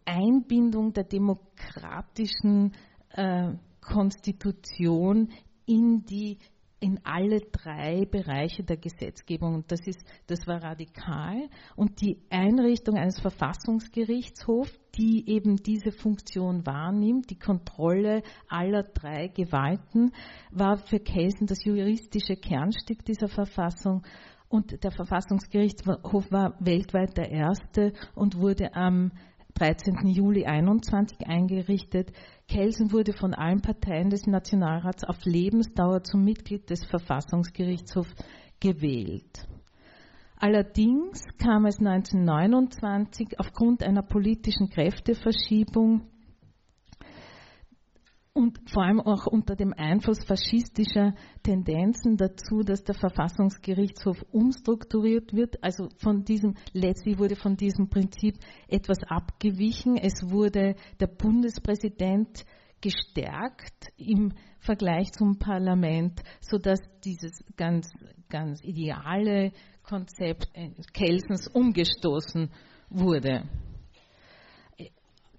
Einbindung 0.05 0.93
der 0.93 1.03
demokratischen 1.03 2.73
äh, 3.09 3.53
Konstitution 3.81 5.31
in 5.65 6.05
die 6.05 6.39
in 6.79 6.99
alle 7.03 7.39
drei 7.39 8.05
Bereiche 8.05 8.63
der 8.63 8.77
Gesetzgebung. 8.77 9.63
Das, 9.67 9.85
ist, 9.87 10.03
das 10.27 10.45
war 10.45 10.61
radikal. 10.61 11.49
Und 11.75 12.01
die 12.01 12.19
Einrichtung 12.29 12.95
eines 12.97 13.19
Verfassungsgerichtshofs, 13.19 14.79
die 14.95 15.27
eben 15.27 15.57
diese 15.57 15.91
Funktion 15.91 16.65
wahrnimmt, 16.65 17.29
die 17.29 17.39
Kontrolle 17.39 18.21
aller 18.47 18.83
drei 18.83 19.27
Gewalten, 19.27 20.11
war 20.51 20.77
für 20.77 20.99
Kelsen 20.99 21.47
das 21.47 21.63
juristische 21.63 22.35
Kernstück 22.35 23.03
dieser 23.05 23.27
Verfassung. 23.27 24.03
Und 24.49 24.83
der 24.83 24.91
Verfassungsgerichtshof 24.91 26.31
war 26.31 26.55
weltweit 26.59 27.17
der 27.17 27.31
erste 27.31 27.93
und 28.15 28.37
wurde 28.37 28.73
am 28.75 29.11
13. 29.57 30.05
Juli 30.05 30.45
21 30.45 31.25
eingerichtet. 31.27 32.11
Kelsen 32.47 32.91
wurde 32.91 33.13
von 33.13 33.33
allen 33.33 33.61
Parteien 33.61 34.11
des 34.11 34.27
Nationalrats 34.27 35.03
auf 35.03 35.17
Lebensdauer 35.25 36.03
zum 36.03 36.23
Mitglied 36.23 36.69
des 36.69 36.85
Verfassungsgerichtshofs 36.85 38.13
gewählt. 38.59 39.47
Allerdings 40.35 41.23
kam 41.39 41.65
es 41.65 41.79
1929 41.79 43.39
aufgrund 43.39 43.81
einer 43.81 44.03
politischen 44.03 44.69
Kräfteverschiebung 44.69 46.01
und 48.37 48.59
vor 48.71 48.83
allem 48.83 48.99
auch 48.99 49.25
unter 49.25 49.55
dem 49.55 49.73
Einfluss 49.73 50.23
faschistischer 50.23 51.15
Tendenzen 51.41 52.17
dazu, 52.17 52.61
dass 52.61 52.83
der 52.83 52.93
Verfassungsgerichtshof 52.93 54.23
umstrukturiert 54.31 55.33
wird. 55.33 55.63
Also 55.63 55.89
von 55.97 56.23
diesem, 56.23 56.53
letztlich 56.71 57.17
wurde 57.17 57.35
von 57.35 57.57
diesem 57.57 57.89
Prinzip 57.89 58.35
etwas 58.67 58.99
abgewichen. 59.07 59.97
Es 59.97 60.29
wurde 60.29 60.75
der 60.99 61.07
Bundespräsident 61.07 62.45
gestärkt 62.79 63.91
im 63.97 64.33
Vergleich 64.59 65.11
zum 65.13 65.39
Parlament, 65.39 66.21
sodass 66.39 66.79
dieses 67.03 67.43
ganz, 67.55 67.89
ganz 68.29 68.63
ideale 68.63 69.51
Konzept 69.81 70.47
Kelsens 70.93 71.47
umgestoßen 71.47 72.51
wurde. 72.91 73.49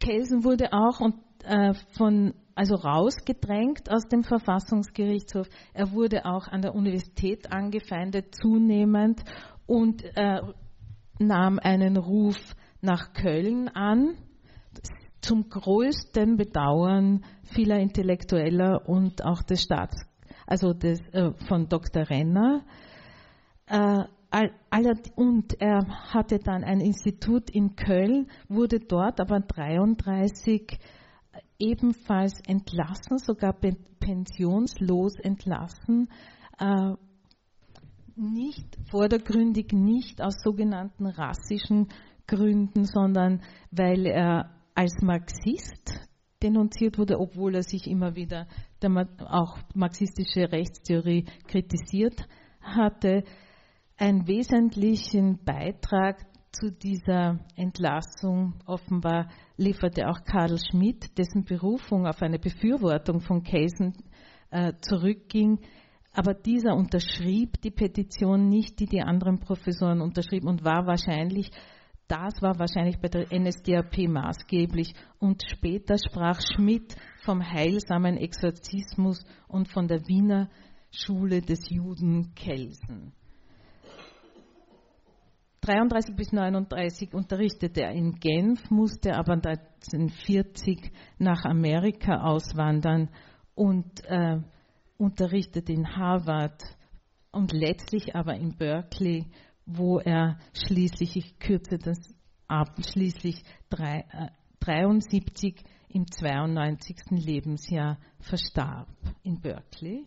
Kelsen 0.01 0.43
wurde 0.43 0.73
auch 0.73 1.01
äh, 1.45 1.75
von 1.97 2.35
also 2.59 2.75
rausgedrängt 2.75 3.89
aus 3.89 4.09
dem 4.09 4.25
Verfassungsgerichtshof. 4.25 5.49
Er 5.75 5.93
wurde 5.93 6.25
auch 6.25 6.49
an 6.49 6.61
der 6.61 6.75
Universität 6.75 7.53
angefeindet, 7.53 8.35
zunehmend, 8.35 9.23
und 9.67 10.03
äh, 10.17 10.41
nahm 11.21 11.61
einen 11.61 11.97
Ruf 11.97 12.37
nach 12.81 13.13
Köln 13.13 13.69
an, 13.69 14.17
zum 15.21 15.49
größten 15.49 16.37
Bedauern 16.37 17.25
vieler 17.45 17.79
Intellektueller 17.79 18.89
und 18.89 19.25
auch 19.25 19.43
des 19.45 19.63
Staats, 19.63 20.05
also 20.45 20.73
des, 20.73 20.99
äh, 21.13 21.31
von 21.47 21.69
Dr. 21.69 22.11
Renner. 22.11 22.65
Äh, 23.67 24.05
und 25.15 25.61
er 25.61 25.87
hatte 26.13 26.41
dann 26.41 26.65
ein 26.65 26.81
Institut 26.81 27.51
in 27.51 27.77
Köln, 27.77 28.27
wurde 28.49 28.81
dort 28.81 29.21
aber 29.21 29.39
33 29.41 30.79
ebenfalls 31.59 32.41
entlassen, 32.47 33.19
sogar 33.19 33.55
pensionslos 34.01 35.15
entlassen, 35.23 36.09
äh, 36.59 36.95
nicht 38.17 38.77
vordergründig, 38.91 39.73
nicht 39.73 40.21
aus 40.21 40.35
sogenannten 40.43 41.07
rassischen 41.07 41.89
Gründen, 42.27 42.85
sondern 42.85 43.43
weil 43.71 44.07
er 44.07 44.51
als 44.75 44.95
Marxist 45.03 46.09
denunziert 46.43 46.99
wurde, 46.99 47.19
obwohl 47.19 47.55
er 47.55 47.63
sich 47.63 47.87
immer 47.87 48.15
wieder 48.15 48.47
auch 49.27 49.59
marxistische 49.75 50.53
Rechtstheorie 50.53 51.25
kritisiert 51.47 52.29
hatte. 52.61 53.25
Einen 53.97 54.27
wesentlichen 54.29 55.45
Beitrag 55.45 56.25
zu 56.53 56.71
dieser 56.71 57.41
Entlassung 57.57 58.55
offenbar 58.67 59.29
lieferte 59.59 60.09
auch 60.09 60.25
Karl 60.25 60.57
Schmidt, 60.59 61.19
dessen 61.19 61.45
Berufung 61.45 62.07
auf 62.07 62.23
eine 62.23 62.39
Befürwortung 62.39 63.21
von 63.21 63.43
Kelsen 63.43 63.93
äh, 64.51 64.73
zurückging. 64.81 65.61
Aber 66.13 66.33
dieser 66.33 66.75
unterschrieb 66.75 67.61
die 67.61 67.71
Petition 67.71 68.49
nicht, 68.49 68.81
die 68.81 68.87
die 68.87 69.03
anderen 69.03 69.41
Professoren 69.41 70.01
unterschrieben 70.01 70.49
und 70.49 70.65
war 70.65 70.87
wahrscheinlich, 70.87 71.51
das 72.07 72.41
war 72.41 72.59
wahrscheinlich 72.59 72.99
bei 72.99 73.09
der 73.09 73.27
NSDAP 73.31 74.09
maßgeblich. 74.09 74.95
Und 75.19 75.43
später 75.47 75.97
sprach 75.99 76.41
Schmidt 76.41 76.97
vom 77.21 77.43
heilsamen 77.43 78.17
Exorzismus 78.17 79.25
und 79.49 79.69
von 79.69 79.87
der 79.87 80.01
Wiener 80.09 80.49
Schule 80.91 81.43
des 81.43 81.69
Juden 81.69 82.35
Kelsen. 82.35 83.13
33 85.69 86.17
bis 86.17 86.33
39 86.33 87.13
unterrichtete 87.13 87.83
er 87.83 87.93
in 87.93 88.15
Genf, 88.15 88.71
musste 88.71 89.15
aber 89.15 89.35
1940 89.35 90.91
nach 91.19 91.45
Amerika 91.45 92.23
auswandern 92.23 93.11
und 93.55 94.03
äh, 94.07 94.39
unterrichtete 94.97 95.75
in 95.75 95.95
Harvard 95.95 96.63
und 97.33 97.53
letztlich 97.53 98.17
aber 98.17 98.37
in 98.37 98.57
Berkeley, 98.57 99.27
wo 99.67 99.99
er 99.99 100.39
schließlich, 100.55 101.17
ich 101.17 101.39
kürze 101.39 101.77
das 101.77 101.99
ab, 102.47 102.75
schließlich 102.91 103.43
drei, 103.69 104.07
äh, 104.11 104.29
73 104.61 105.63
im 105.91 106.11
92. 106.11 106.97
Lebensjahr 107.11 107.99
verstarb 108.21 108.89
in 109.23 109.39
Berkeley. 109.43 110.07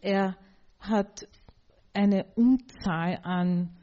Er 0.00 0.36
hat 0.80 1.28
eine 1.94 2.24
Unzahl 2.34 3.20
an 3.22 3.76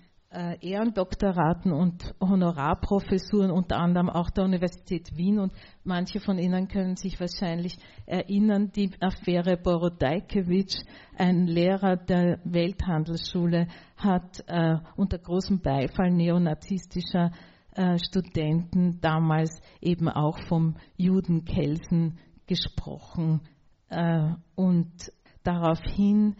Ehrendoktoraten 0.61 1.71
und 1.71 2.15
Honorarprofessuren, 2.19 3.51
unter 3.51 3.77
anderem 3.77 4.09
auch 4.09 4.29
der 4.31 4.45
Universität 4.45 5.15
Wien. 5.15 5.39
Und 5.39 5.53
manche 5.83 6.19
von 6.19 6.39
Ihnen 6.39 6.67
können 6.67 6.95
sich 6.95 7.19
wahrscheinlich 7.19 7.77
erinnern, 8.05 8.71
die 8.75 8.91
Affäre 8.99 9.57
Borodajkewitsch, 9.57 10.81
ein 11.17 11.45
Lehrer 11.45 11.97
der 11.97 12.39
Welthandelsschule, 12.43 13.67
hat 13.95 14.43
äh, 14.47 14.77
unter 14.95 15.19
großem 15.19 15.61
Beifall 15.61 16.11
neonazistischer 16.11 17.31
äh, 17.75 17.97
Studenten 17.99 18.99
damals 19.01 19.61
eben 19.81 20.09
auch 20.09 20.39
vom 20.47 20.75
Juden 20.97 21.45
Kelsen 21.45 22.19
gesprochen. 22.47 23.41
Äh, 23.89 24.33
und 24.55 25.11
daraufhin 25.43 26.35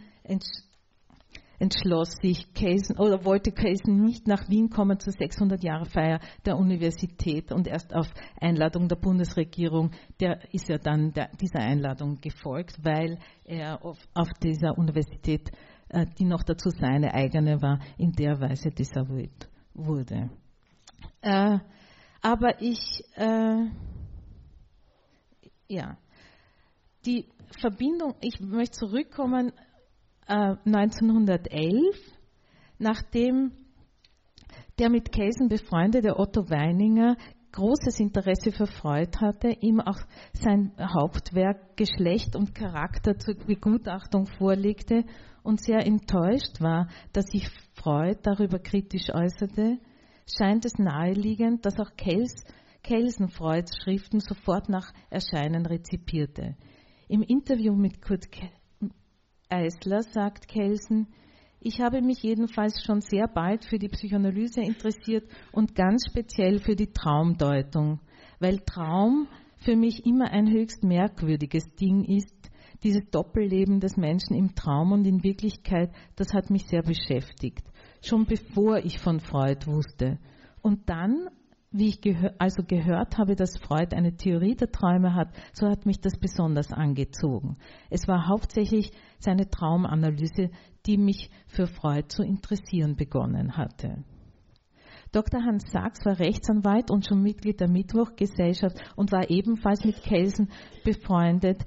entschloss 1.58 2.12
sich 2.20 2.52
Kelsen 2.54 2.98
oder 2.98 3.24
wollte 3.24 3.52
Kelsen 3.52 4.02
nicht 4.02 4.26
nach 4.26 4.48
Wien 4.48 4.70
kommen 4.70 4.98
zur 4.98 5.12
600 5.12 5.62
Jahre 5.62 5.86
Feier 5.86 6.20
der 6.44 6.56
Universität 6.56 7.52
und 7.52 7.66
erst 7.66 7.94
auf 7.94 8.06
Einladung 8.40 8.88
der 8.88 8.96
Bundesregierung, 8.96 9.90
der 10.20 10.40
ist 10.52 10.68
ja 10.68 10.78
dann 10.78 11.12
der, 11.12 11.30
dieser 11.40 11.60
Einladung 11.60 12.20
gefolgt, 12.20 12.78
weil 12.82 13.18
er 13.44 13.84
auf, 13.84 13.98
auf 14.14 14.28
dieser 14.42 14.76
Universität, 14.78 15.50
äh, 15.88 16.06
die 16.18 16.24
noch 16.24 16.42
dazu 16.42 16.70
seine 16.70 17.14
eigene 17.14 17.60
war, 17.62 17.80
in 17.98 18.12
der 18.12 18.40
Weise 18.40 18.70
desavouiert 18.70 19.48
wurde. 19.74 20.30
Äh, 21.20 21.58
aber 22.20 22.60
ich, 22.62 23.02
äh, 23.16 23.66
ja, 25.68 25.98
die 27.04 27.28
Verbindung, 27.60 28.14
ich 28.20 28.40
möchte 28.40 28.78
zurückkommen 28.78 29.52
1911, 30.26 31.50
äh, 31.50 31.90
nachdem 32.78 33.52
der 34.78 34.90
mit 34.90 35.12
Kelsen 35.12 35.48
befreundete 35.48 36.18
Otto 36.18 36.50
Weininger 36.50 37.16
großes 37.54 38.00
Interesse 38.00 38.50
für 38.50 38.66
Freud 38.66 39.16
hatte, 39.20 39.48
ihm 39.60 39.80
auch 39.80 40.00
sein 40.32 40.72
Hauptwerk 40.78 41.76
Geschlecht 41.76 42.34
und 42.34 42.54
Charakter 42.54 43.16
zur 43.16 43.34
Begutachtung 43.34 44.26
vorlegte 44.26 45.04
und 45.44 45.62
sehr 45.62 45.86
enttäuscht 45.86 46.60
war, 46.60 46.88
dass 47.12 47.26
sich 47.26 47.48
Freud 47.74 48.18
darüber 48.22 48.58
kritisch 48.58 49.08
äußerte, 49.08 49.78
scheint 50.26 50.64
es 50.64 50.78
naheliegend, 50.78 51.64
dass 51.64 51.78
auch 51.78 51.94
Kels, 51.96 52.44
Kelsen 52.82 53.28
Freuds 53.28 53.76
Schriften 53.82 54.18
sofort 54.18 54.68
nach 54.68 54.92
Erscheinen 55.10 55.64
rezipierte. 55.64 56.56
Im 57.08 57.22
Interview 57.22 57.74
mit 57.76 58.02
Kurt 58.02 58.30
Eisler 59.48 60.02
sagt 60.02 60.48
Kelsen, 60.48 61.08
ich 61.60 61.80
habe 61.80 62.02
mich 62.02 62.22
jedenfalls 62.22 62.84
schon 62.84 63.00
sehr 63.00 63.26
bald 63.26 63.64
für 63.64 63.78
die 63.78 63.88
Psychoanalyse 63.88 64.60
interessiert 64.60 65.24
und 65.50 65.74
ganz 65.74 66.04
speziell 66.08 66.58
für 66.58 66.76
die 66.76 66.92
Traumdeutung, 66.92 68.00
weil 68.38 68.58
Traum 68.60 69.28
für 69.56 69.74
mich 69.74 70.04
immer 70.04 70.30
ein 70.30 70.50
höchst 70.50 70.84
merkwürdiges 70.84 71.74
Ding 71.76 72.04
ist. 72.04 72.34
Dieses 72.82 73.08
Doppelleben 73.10 73.80
des 73.80 73.96
Menschen 73.96 74.36
im 74.36 74.54
Traum 74.54 74.92
und 74.92 75.06
in 75.06 75.24
Wirklichkeit, 75.24 75.90
das 76.16 76.34
hat 76.34 76.50
mich 76.50 76.66
sehr 76.66 76.82
beschäftigt, 76.82 77.64
schon 78.02 78.26
bevor 78.26 78.78
ich 78.78 78.98
von 78.98 79.20
Freud 79.20 79.66
wusste. 79.66 80.18
Und 80.60 80.90
dann, 80.90 81.30
wie 81.74 81.88
ich 81.88 82.00
gehör, 82.00 82.32
also 82.38 82.62
gehört 82.62 83.18
habe, 83.18 83.34
dass 83.34 83.58
Freud 83.58 83.96
eine 83.96 84.16
Theorie 84.16 84.54
der 84.54 84.70
Träume 84.70 85.14
hat, 85.14 85.28
so 85.52 85.66
hat 85.66 85.86
mich 85.86 86.00
das 86.00 86.16
besonders 86.16 86.72
angezogen. 86.72 87.56
Es 87.90 88.06
war 88.06 88.28
hauptsächlich 88.28 88.92
seine 89.18 89.50
Traumanalyse, 89.50 90.50
die 90.86 90.96
mich 90.96 91.30
für 91.48 91.66
Freud 91.66 92.06
zu 92.08 92.22
interessieren 92.22 92.94
begonnen 92.94 93.56
hatte. 93.56 94.04
Dr. 95.10 95.42
Hans 95.44 95.70
Sachs 95.72 96.04
war 96.04 96.18
Rechtsanwalt 96.18 96.92
und 96.92 97.06
schon 97.06 97.22
Mitglied 97.22 97.58
der 97.60 97.68
Mittwochgesellschaft 97.68 98.76
und 98.94 99.10
war 99.10 99.28
ebenfalls 99.28 99.84
mit 99.84 100.00
Kelsen 100.02 100.50
befreundet. 100.84 101.64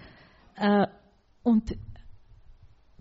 Äh, 0.56 0.88
und 1.44 1.78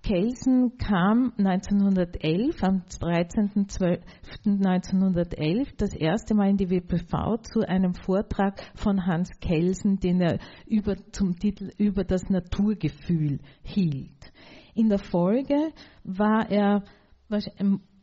Kelsen 0.07 0.79
kam 0.79 1.33
1911, 1.37 2.63
am 2.63 2.83
13.12.1911, 2.87 5.75
das 5.77 5.93
erste 5.95 6.37
Mal 6.37 6.51
in 6.51 6.59
die 6.59 6.71
WPV 6.71 7.39
zu 7.43 7.67
einem 7.67 7.95
Vortrag 7.95 8.63
von 8.77 9.05
Hans 9.05 9.33
Kelsen, 9.41 9.99
den 9.99 10.21
er 10.21 10.39
über, 10.65 10.95
zum 11.11 11.35
Titel 11.35 11.73
über 11.77 12.05
das 12.05 12.31
Naturgefühl 12.31 13.41
hielt. 13.65 14.31
In 14.77 14.91
der 14.91 15.01
Folge 15.01 15.73
war 16.05 16.49
er 16.53 16.85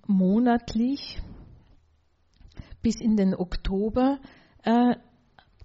monatlich 0.06 1.22
bis 2.82 3.00
in 3.00 3.16
den 3.16 3.34
Oktober 3.34 4.20
äh, 4.64 4.98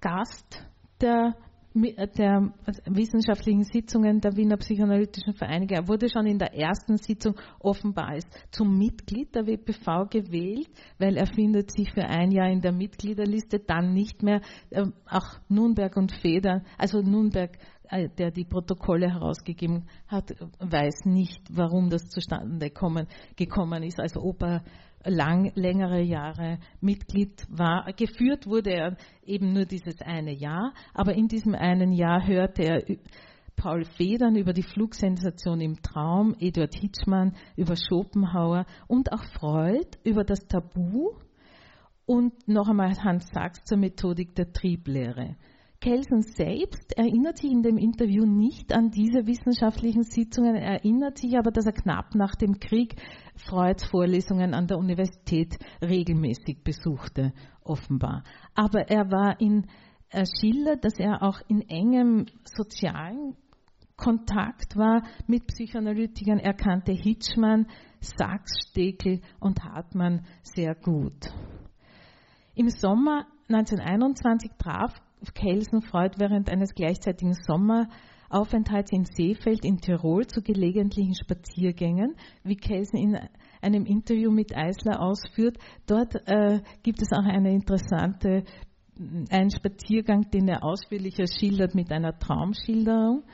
Gast 0.01 0.65
der, 1.01 1.35
der 1.83 2.53
wissenschaftlichen 2.87 3.65
Sitzungen 3.65 4.21
der 4.21 4.37
Wiener 4.37 4.57
Psychoanalytischen 4.57 5.35
Vereinigung. 5.35 5.77
Er 5.77 5.89
wurde 5.89 6.09
schon 6.09 6.27
in 6.27 6.39
der 6.39 6.55
ersten 6.55 6.97
Sitzung 6.97 7.35
offenbar 7.61 8.09
als 8.09 8.27
zum 8.51 8.79
Mitglied 8.79 9.35
der 9.35 9.47
WPV 9.47 10.09
gewählt, 10.11 10.69
weil 10.99 11.17
er 11.17 11.27
findet 11.27 11.71
sich 11.73 11.93
für 11.93 12.05
ein 12.05 12.31
Jahr 12.31 12.49
in 12.49 12.61
der 12.61 12.73
Mitgliederliste, 12.73 13.61
dann 13.61 13.93
nicht 13.93 14.23
mehr. 14.23 14.41
Äh, 14.71 14.87
auch 15.07 15.39
Nürnberg 15.49 15.97
und 15.97 16.13
Feder, 16.13 16.63
also 16.77 17.01
Nürnberg 17.01 17.59
äh, 17.91 18.09
der 18.19 18.31
die 18.31 18.45
Protokolle 18.45 19.11
herausgegeben 19.11 19.87
hat, 20.09 20.35
weiß 20.59 21.07
nicht, 21.07 21.41
warum 21.51 21.89
das 21.89 22.09
zustande 22.09 22.71
kommen, 22.71 23.07
gekommen 23.37 23.83
ist. 23.83 23.99
Also 23.99 24.35
er 24.41 24.63
lang, 25.05 25.53
längere 25.55 26.01
Jahre 26.01 26.59
Mitglied 26.81 27.47
war. 27.51 27.93
Geführt 27.97 28.47
wurde 28.47 28.71
er 28.71 28.97
eben 29.25 29.53
nur 29.53 29.65
dieses 29.65 30.01
eine 30.03 30.33
Jahr, 30.33 30.73
aber 30.95 31.15
in 31.15 31.29
diesem 31.29 31.55
einen 31.55 31.93
Jahr 31.93 32.27
hörte 32.27 32.63
er 32.63 32.83
Paul 33.57 33.85
Federn 33.85 34.37
über 34.37 34.53
die 34.53 34.63
Flugsensation 34.63 35.61
im 35.61 35.83
Traum, 35.83 36.37
Eduard 36.39 36.75
Hitschmann 36.75 37.35
über 37.57 37.75
Schopenhauer 37.77 38.67
und 38.87 39.13
auch 39.13 39.25
Freud 39.25 39.89
über 40.05 40.23
das 40.23 40.47
Tabu 40.47 41.11
und 42.07 42.47
noch 42.47 42.69
einmal 42.69 42.97
Hans 43.03 43.29
Sachs 43.35 43.65
zur 43.65 43.79
Methodik 43.79 44.35
der 44.37 44.53
Trieblehre. 44.53 45.37
Kelsen 45.81 46.23
selbst 46.23 46.93
erinnert 46.97 47.39
sich 47.39 47.53
in 47.53 47.63
dem 47.63 47.79
Interview 47.79 48.25
nicht 48.25 48.75
an 48.75 48.91
diese 48.91 49.27
wissenschaftlichen 49.27 50.03
Sitzungen, 50.03 50.57
er 50.57 50.73
erinnert 50.73 51.19
sich 51.19 51.39
aber, 51.39 51.53
dass 51.53 51.67
er 51.67 51.73
knapp 51.73 52.17
nach 52.17 52.35
dem 52.35 52.59
Krieg 52.59 52.97
Freuds 53.37 53.85
Vorlesungen 53.87 54.55
an 54.55 54.67
der 54.67 54.79
Universität 54.79 55.57
regelmäßig 55.81 56.65
besuchte, 56.65 57.33
offenbar. 57.63 58.25
Aber 58.57 58.89
er 58.89 59.11
war 59.13 59.41
in, 59.41 59.67
er 60.11 60.25
schildert, 60.27 60.85
dass 60.85 60.99
er 60.99 61.23
auch 61.23 61.41
in 61.47 61.61
engem 61.69 62.27
sozialen 62.43 63.37
Kontakt 63.97 64.77
war 64.77 65.03
mit 65.29 65.47
Psychoanalytikern. 65.47 66.39
Er 66.39 66.55
kannte 66.55 66.93
Hitschmann, 66.93 67.67
Sachs, 68.01 68.69
Stekel 68.71 69.21
und 69.39 69.63
Hartmann 69.63 70.25
sehr 70.43 70.75
gut. 70.75 71.33
Im 72.57 72.69
Sommer 72.69 73.27
1921 73.49 74.51
traf 74.59 75.01
Kelsen 75.35 75.83
Freud 75.83 76.17
während 76.19 76.51
eines 76.51 76.75
gleichzeitigen 76.75 77.35
Sommeraufenthalts 77.35 78.93
in 78.93 79.05
Seefeld 79.05 79.65
in 79.65 79.79
Tirol 79.79 80.27
zu 80.27 80.43
gelegentlichen 80.43 81.15
Spaziergängen, 81.15 82.15
wie 82.45 82.57
Kelsen 82.57 82.99
in 82.99 83.19
einem 83.61 83.85
Interview 83.87 84.31
mit 84.31 84.57
Eisler 84.57 85.01
ausführt. 85.01 85.59
Dort 85.87 86.15
äh, 86.27 86.61
gibt 86.83 87.03
es 87.03 87.13
auch 87.13 87.25
eine 87.25 87.53
interessante 87.53 88.45
einen 89.31 89.51
Spaziergang, 89.51 90.31
den 90.31 90.49
er 90.49 90.65
ausführlicher 90.65 91.27
schildert 91.27 91.75
mit 91.75 91.93
einer 91.93 92.19
Traumschilderung. 92.19 93.25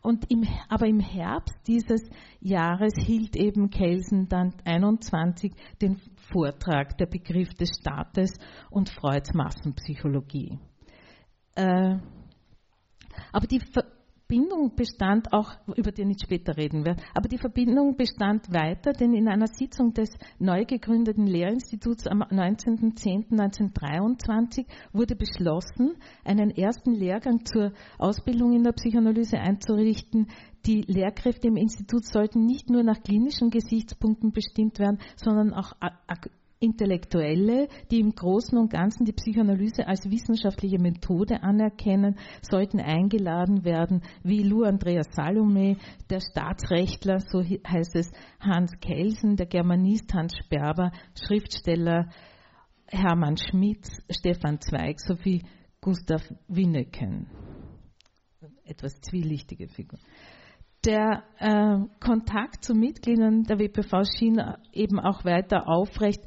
Und 0.00 0.30
im, 0.30 0.44
aber 0.68 0.86
im 0.86 1.00
Herbst 1.00 1.58
dieses 1.66 2.08
Jahres 2.40 2.94
hielt 3.04 3.34
eben 3.34 3.68
Kelsen 3.70 4.28
dann 4.28 4.54
21 4.64 5.52
den 5.82 6.00
Vortrag 6.32 6.96
Der 6.98 7.06
Begriff 7.06 7.52
des 7.54 7.70
Staates 7.80 8.38
und 8.70 8.90
Freuds 8.90 9.34
Massenpsychologie. 9.34 10.58
Äh, 11.58 11.98
aber 13.32 13.48
die 13.48 13.58
Verbindung 13.58 14.76
bestand 14.76 15.32
auch, 15.32 15.56
über 15.74 15.90
die 15.90 16.02
ich 16.02 16.22
später 16.22 16.56
reden 16.56 16.84
werde, 16.84 17.02
aber 17.14 17.28
die 17.28 17.38
Verbindung 17.38 17.96
bestand 17.96 18.52
weiter, 18.52 18.92
denn 18.92 19.12
in 19.12 19.26
einer 19.26 19.48
Sitzung 19.48 19.92
des 19.92 20.08
neu 20.38 20.64
gegründeten 20.66 21.26
Lehrinstituts 21.26 22.06
am 22.06 22.22
19.10.1923 22.22 24.66
wurde 24.92 25.16
beschlossen, 25.16 25.96
einen 26.24 26.52
ersten 26.52 26.92
Lehrgang 26.92 27.44
zur 27.44 27.72
Ausbildung 27.98 28.52
in 28.52 28.62
der 28.62 28.70
Psychoanalyse 28.72 29.38
einzurichten. 29.38 30.28
Die 30.64 30.82
Lehrkräfte 30.82 31.48
im 31.48 31.56
Institut 31.56 32.04
sollten 32.04 32.46
nicht 32.46 32.70
nur 32.70 32.84
nach 32.84 33.02
klinischen 33.02 33.50
Gesichtspunkten 33.50 34.30
bestimmt 34.30 34.78
werden, 34.78 35.00
sondern 35.16 35.52
auch 35.54 35.72
Intellektuelle, 36.60 37.68
die 37.90 38.00
im 38.00 38.14
Großen 38.14 38.58
und 38.58 38.70
Ganzen 38.70 39.04
die 39.04 39.12
Psychoanalyse 39.12 39.86
als 39.86 40.10
wissenschaftliche 40.10 40.78
Methode 40.78 41.42
anerkennen, 41.42 42.16
sollten 42.42 42.80
eingeladen 42.80 43.64
werden, 43.64 44.02
wie 44.24 44.42
Lou 44.42 44.64
Andreas 44.64 45.06
Salome, 45.12 45.76
der 46.10 46.20
Staatsrechtler, 46.20 47.20
so 47.20 47.42
heißt 47.42 47.94
es, 47.96 48.10
Hans 48.40 48.72
Kelsen, 48.80 49.36
der 49.36 49.46
Germanist 49.46 50.12
Hans 50.12 50.34
Sperber, 50.44 50.90
Schriftsteller 51.14 52.08
Hermann 52.86 53.36
Schmitz, 53.36 53.90
Stefan 54.10 54.60
Zweig 54.60 54.98
sowie 55.00 55.42
Gustav 55.80 56.22
Winneken. 56.48 57.28
Etwas 58.64 59.00
zwielichtige 59.00 59.68
Figur. 59.68 59.98
Der 60.88 61.22
äh, 61.36 61.80
Kontakt 62.00 62.64
zu 62.64 62.72
Mitgliedern 62.72 63.42
der 63.42 63.58
WPV 63.58 64.04
schien 64.18 64.40
eben 64.72 64.98
auch 64.98 65.22
weiter 65.22 65.68
aufrecht, 65.68 66.22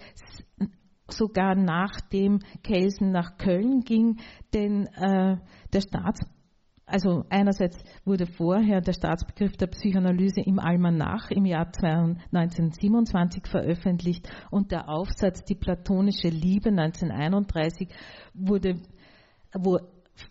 sogar 1.08 1.56
nachdem 1.56 2.42
Kelsen 2.62 3.10
nach 3.12 3.40
Köln 3.40 3.80
ging, 3.80 4.20
denn 4.54 4.86
äh, 4.86 5.38
der 5.74 5.82
Staats 5.82 6.22
also 6.86 7.24
einerseits 7.30 7.76
wurde 8.06 8.28
vorher 8.28 8.82
der 8.82 8.94
Staatsbegriff 8.94 9.58
der 9.58 9.68
Psychoanalyse 9.68 10.42
im 10.42 10.60
Almanach 10.60 11.32
im 11.32 11.46
Jahr 11.46 11.66
1927 11.66 13.48
veröffentlicht 13.48 14.30
und 14.52 14.72
der 14.72 14.90
Aufsatz 14.90 15.44
Die 15.46 15.56
platonische 15.56 16.28
Liebe 16.28 16.70
1931 16.70 17.88
wurde, 18.36 18.76
wo 19.58 19.80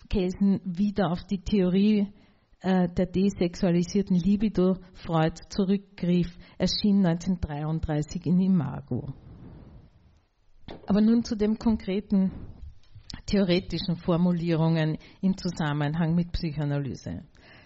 Kelsen 0.08 0.60
wieder 0.64 1.10
auf 1.10 1.24
die 1.24 1.42
Theorie 1.42 2.12
äh, 2.60 2.88
der 2.88 3.06
desexualisierten 3.06 4.16
Libido 4.16 4.76
Freud 4.94 5.34
zurückgriff, 5.48 6.28
erschien 6.58 7.04
1933 7.04 8.26
in 8.26 8.40
Imago. 8.40 9.14
Aber 10.86 11.00
nun 11.00 11.24
zu 11.24 11.36
den 11.36 11.58
konkreten 11.58 12.30
theoretischen 13.26 13.96
Formulierungen 13.96 14.98
im 15.20 15.36
Zusammenhang 15.36 16.14
mit 16.14 16.32
Psychoanalyse. 16.32 17.22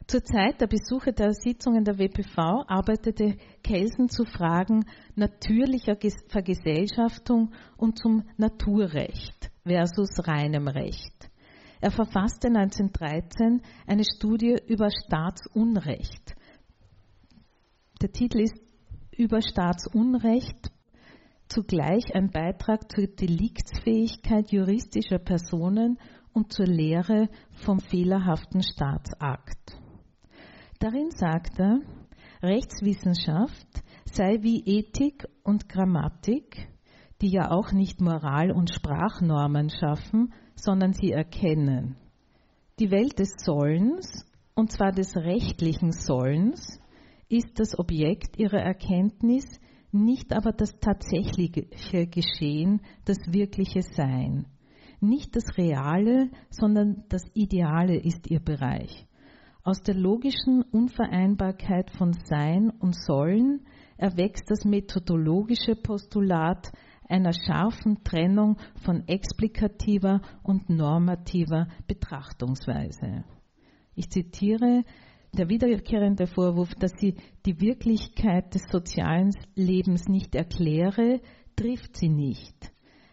Zur 0.07 0.23
Zeit 0.23 0.61
der 0.61 0.67
Besuche 0.67 1.13
der 1.13 1.33
Sitzungen 1.33 1.85
der 1.85 1.99
WPV 1.99 2.65
arbeitete 2.67 3.37
Kelsen 3.63 4.11
zu 4.11 4.25
Fragen 4.25 4.85
natürlicher 5.15 5.97
Vergesellschaftung 6.29 7.53
und 7.79 7.99
zum 7.99 8.23
Naturrecht 8.37 9.51
versus 9.63 10.11
reinem 10.27 10.69
Recht. 10.69 11.31
Er 11.85 11.91
verfasste 11.91 12.49
1913 12.49 13.61
eine 13.87 14.05
Studie 14.05 14.57
über 14.69 14.89
Staatsunrecht. 14.91 16.35
Der 18.01 18.11
Titel 18.11 18.41
ist 18.41 18.59
Über 19.15 19.43
Staatsunrecht, 19.43 20.73
zugleich 21.47 22.15
ein 22.15 22.31
Beitrag 22.31 22.91
zur 22.91 23.09
Deliktsfähigkeit 23.09 24.51
juristischer 24.51 25.19
Personen 25.19 25.99
und 26.33 26.55
zur 26.55 26.65
Lehre 26.65 27.29
vom 27.67 27.81
fehlerhaften 27.81 28.63
Staatsakt. 28.63 29.79
Darin 30.79 31.11
sagt 31.11 31.59
er, 31.59 31.81
Rechtswissenschaft 32.43 33.85
sei 34.11 34.39
wie 34.41 34.65
Ethik 34.65 35.27
und 35.43 35.69
Grammatik, 35.69 36.67
die 37.21 37.31
ja 37.31 37.51
auch 37.51 37.73
nicht 37.73 38.01
Moral- 38.01 38.53
und 38.53 38.73
Sprachnormen 38.73 39.69
schaffen, 39.69 40.33
sondern 40.55 40.93
sie 40.93 41.11
erkennen. 41.11 41.97
Die 42.79 42.91
Welt 42.91 43.19
des 43.19 43.35
Sollens, 43.39 44.27
und 44.55 44.73
zwar 44.73 44.93
des 44.93 45.17
rechtlichen 45.17 45.93
Sollens, 45.93 46.81
ist 47.29 47.59
das 47.59 47.79
Objekt 47.79 48.39
ihrer 48.39 48.61
Erkenntnis, 48.61 49.45
nicht 49.93 50.33
aber 50.35 50.53
das 50.53 50.79
tatsächliche 50.81 52.07
Geschehen, 52.07 52.81
das 53.05 53.19
wirkliche 53.29 53.83
Sein. 53.83 54.47
Nicht 55.01 55.37
das 55.37 55.57
Reale, 55.57 56.31
sondern 56.51 57.05
das 57.09 57.23
Ideale 57.35 57.97
ist 57.97 58.29
ihr 58.31 58.41
Bereich. 58.41 59.07
Aus 59.63 59.83
der 59.83 59.95
logischen 59.95 60.63
Unvereinbarkeit 60.63 61.91
von 61.91 62.13
Sein 62.25 62.71
und 62.71 62.95
Sollen 62.97 63.67
erwächst 63.97 64.51
das 64.51 64.65
methodologische 64.65 65.77
Postulat 65.77 66.71
einer 67.15 67.33
scharfen 67.33 68.03
Trennung 68.03 68.57
von 68.83 69.07
explikativer 69.07 70.21
und 70.43 70.69
normativer 70.69 71.69
Betrachtungsweise. 71.87 73.23
Ich 73.95 74.11
zitiere 74.11 74.83
der 75.33 75.49
wiederkehrende 75.49 76.27
Vorwurf, 76.27 76.75
dass 76.75 76.91
sie 76.99 77.15
die 77.47 77.61
Wirklichkeit 77.61 78.53
des 78.53 78.63
sozialen 78.69 79.31
Lebens 79.55 80.09
nicht 80.09 80.35
erkläre, 80.35 81.21
trifft 81.55 81.97
sie 81.97 82.09
nicht, 82.09 82.73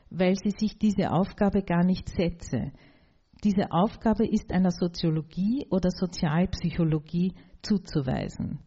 weil 0.09 0.35
sie 0.35 0.49
sich 0.49 0.79
diese 0.79 1.11
Aufgabe 1.11 1.61
gar 1.61 1.83
nicht 1.83 2.09
setze. 2.09 2.71
Diese 3.43 3.71
Aufgabe 3.71 4.25
ist 4.25 4.51
einer 4.51 4.71
Soziologie 4.71 5.67
oder 5.69 5.91
Sozialpsychologie 5.91 7.33
zuzuweisen. 7.61 8.61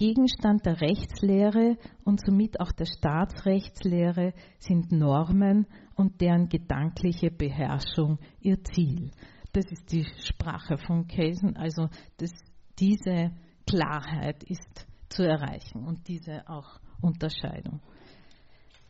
Gegenstand 0.00 0.64
der 0.64 0.80
Rechtslehre 0.80 1.76
und 2.04 2.22
somit 2.24 2.58
auch 2.58 2.72
der 2.72 2.86
Staatsrechtslehre 2.86 4.32
sind 4.58 4.90
Normen 4.92 5.66
und 5.94 6.22
deren 6.22 6.48
gedankliche 6.48 7.30
Beherrschung 7.30 8.18
ihr 8.40 8.64
Ziel. 8.64 9.10
Das 9.52 9.70
ist 9.70 9.92
die 9.92 10.06
Sprache 10.24 10.78
von 10.78 11.06
Kelsen, 11.06 11.54
also 11.54 11.90
das, 12.16 12.30
diese 12.78 13.32
Klarheit 13.68 14.42
ist 14.44 14.86
zu 15.10 15.22
erreichen 15.22 15.84
und 15.86 16.08
diese 16.08 16.48
auch 16.48 16.80
Unterscheidung. 17.02 17.82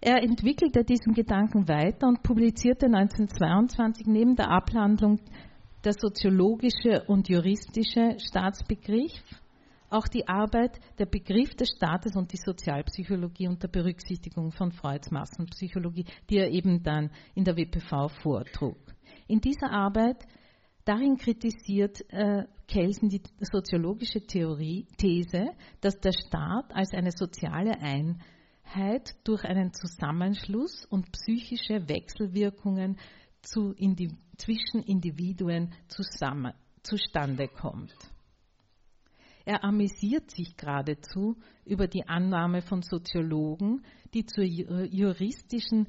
Er 0.00 0.22
entwickelte 0.22 0.84
diesen 0.84 1.12
Gedanken 1.12 1.66
weiter 1.66 2.06
und 2.06 2.22
publizierte 2.22 2.86
1922 2.86 4.06
neben 4.06 4.36
der 4.36 4.48
Abhandlung 4.48 5.18
der 5.82 5.92
soziologische 5.92 7.02
und 7.08 7.28
juristische 7.28 8.16
Staatsbegriff 8.20 9.24
auch 9.90 10.08
die 10.08 10.28
Arbeit 10.28 10.80
der 10.98 11.06
Begriff 11.06 11.54
des 11.54 11.70
Staates 11.76 12.16
und 12.16 12.32
die 12.32 12.38
Sozialpsychologie 12.38 13.48
unter 13.48 13.68
Berücksichtigung 13.68 14.52
von 14.52 14.72
Freuds 14.72 15.10
Massenpsychologie, 15.10 16.06
die 16.28 16.38
er 16.38 16.50
eben 16.50 16.82
dann 16.82 17.10
in 17.34 17.44
der 17.44 17.56
WPV 17.56 18.08
vortrug. 18.22 18.78
In 19.26 19.40
dieser 19.40 19.70
Arbeit, 19.70 20.26
darin 20.84 21.16
kritisiert 21.16 22.00
äh, 22.10 22.44
Kelsen 22.66 23.08
die 23.08 23.22
soziologische 23.40 24.20
Theorie, 24.20 24.86
These, 24.96 25.50
dass 25.80 25.98
der 26.00 26.12
Staat 26.12 26.72
als 26.72 26.92
eine 26.92 27.10
soziale 27.10 27.80
Einheit 27.80 29.16
durch 29.24 29.44
einen 29.44 29.72
Zusammenschluss 29.72 30.86
und 30.86 31.10
psychische 31.12 31.88
Wechselwirkungen 31.88 32.96
zu 33.42 33.72
Indi 33.72 34.16
zwischen 34.36 34.82
Individuen 34.82 35.72
zusammen, 35.88 36.52
zustande 36.82 37.48
kommt. 37.48 37.94
Er 39.50 39.64
amüsiert 39.64 40.30
sich 40.30 40.56
geradezu 40.56 41.36
über 41.64 41.88
die 41.88 42.06
Annahme 42.06 42.62
von 42.62 42.82
Soziologen, 42.82 43.84
die 44.14 44.24
zur 44.24 44.44
juristischen 44.44 45.88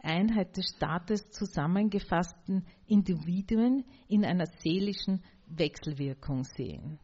Einheit 0.00 0.56
des 0.56 0.74
Staates 0.74 1.30
zusammengefassten 1.30 2.66
Individuen 2.88 3.84
in 4.08 4.24
einer 4.24 4.46
seelischen 4.46 5.22
Wechselwirkung 5.46 6.42
sehen. 6.42 6.98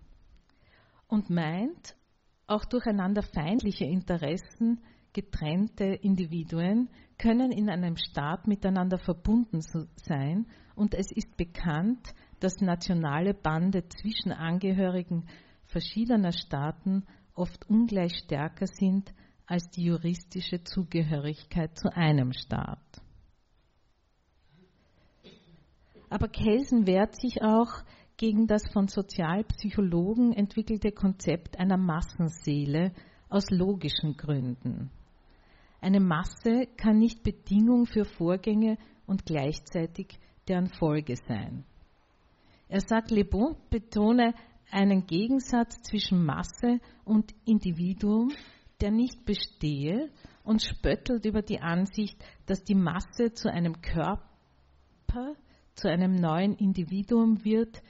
Und 1.06 1.30
meint, 1.30 1.94
auch 2.48 2.64
durcheinander 2.64 3.22
feindliche 3.22 3.84
Interessen 3.84 4.80
getrennte 5.12 5.84
Individuen 5.84 6.90
können 7.18 7.52
in 7.52 7.70
einem 7.70 7.96
Staat 7.96 8.48
miteinander 8.48 8.98
verbunden 8.98 9.60
sein 9.94 10.46
und 10.74 10.94
es 10.94 11.12
ist 11.12 11.36
bekannt, 11.36 12.14
dass 12.40 12.60
nationale 12.60 13.32
Bande 13.32 13.88
zwischen 13.88 14.32
Angehörigen 14.32 15.24
verschiedener 15.68 16.32
Staaten 16.32 17.04
oft 17.34 17.68
ungleich 17.70 18.16
stärker 18.24 18.66
sind 18.66 19.12
als 19.46 19.70
die 19.70 19.84
juristische 19.84 20.62
Zugehörigkeit 20.64 21.78
zu 21.78 21.94
einem 21.94 22.32
Staat. 22.32 23.00
Aber 26.10 26.28
Kelsen 26.28 26.86
wehrt 26.86 27.20
sich 27.20 27.42
auch 27.42 27.82
gegen 28.16 28.46
das 28.46 28.62
von 28.72 28.88
Sozialpsychologen 28.88 30.32
entwickelte 30.32 30.90
Konzept 30.90 31.58
einer 31.58 31.76
Massenseele 31.76 32.92
aus 33.28 33.50
logischen 33.50 34.16
Gründen. 34.16 34.90
Eine 35.80 36.00
Masse 36.00 36.66
kann 36.76 36.98
nicht 36.98 37.22
Bedingung 37.22 37.86
für 37.86 38.04
Vorgänge 38.04 38.78
und 39.06 39.24
gleichzeitig 39.24 40.18
deren 40.48 40.68
Folge 40.68 41.14
sein. 41.28 41.64
Er 42.68 42.80
sagt, 42.80 43.10
Le 43.10 43.24
Bon 43.24 43.56
betone 43.70 44.34
einen 44.70 45.06
Gegensatz 45.06 45.82
zwischen 45.82 46.24
Masse 46.24 46.80
und 47.04 47.34
Individuum, 47.44 48.32
der 48.80 48.90
nicht 48.90 49.24
bestehe 49.24 50.10
und 50.44 50.62
spöttelt 50.62 51.24
über 51.24 51.42
die 51.42 51.60
Ansicht, 51.60 52.16
dass 52.46 52.62
die 52.64 52.74
Masse 52.74 53.32
zu 53.32 53.50
einem 53.50 53.80
Körper, 53.80 55.34
zu 55.74 55.88
einem 55.88 56.14
neuen 56.14 56.54
Individuum 56.54 57.44
wird, 57.44 57.82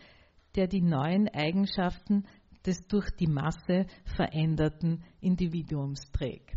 der 0.57 0.67
die 0.67 0.83
neuen 0.83 1.29
Eigenschaften 1.29 2.25
des 2.67 2.87
durch 2.87 3.11
die 3.11 3.27
Masse 3.27 3.87
veränderten 4.17 5.05
Individuums 5.21 6.11
trägt. 6.13 6.57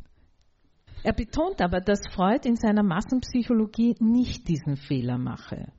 Er 1.04 1.14
betont 1.14 1.62
aber, 1.62 1.80
dass 1.82 2.02
Freud 2.14 2.48
in 2.48 2.56
seiner 2.56 2.84
Massenpsychologie 2.84 3.96
nicht 4.00 4.48
diesen 4.48 4.76
Fehler 4.76 5.18
mache. 5.18 5.72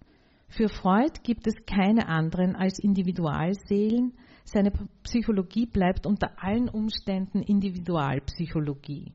Für 0.48 0.68
Freud 0.68 1.20
gibt 1.22 1.46
es 1.46 1.54
keine 1.64 2.08
anderen 2.08 2.56
als 2.56 2.78
Individualseelen, 2.78 4.14
seine 4.44 4.72
Psychologie 5.02 5.66
bleibt 5.66 6.06
unter 6.06 6.42
allen 6.42 6.68
Umständen 6.68 7.42
Individualpsychologie. 7.42 9.12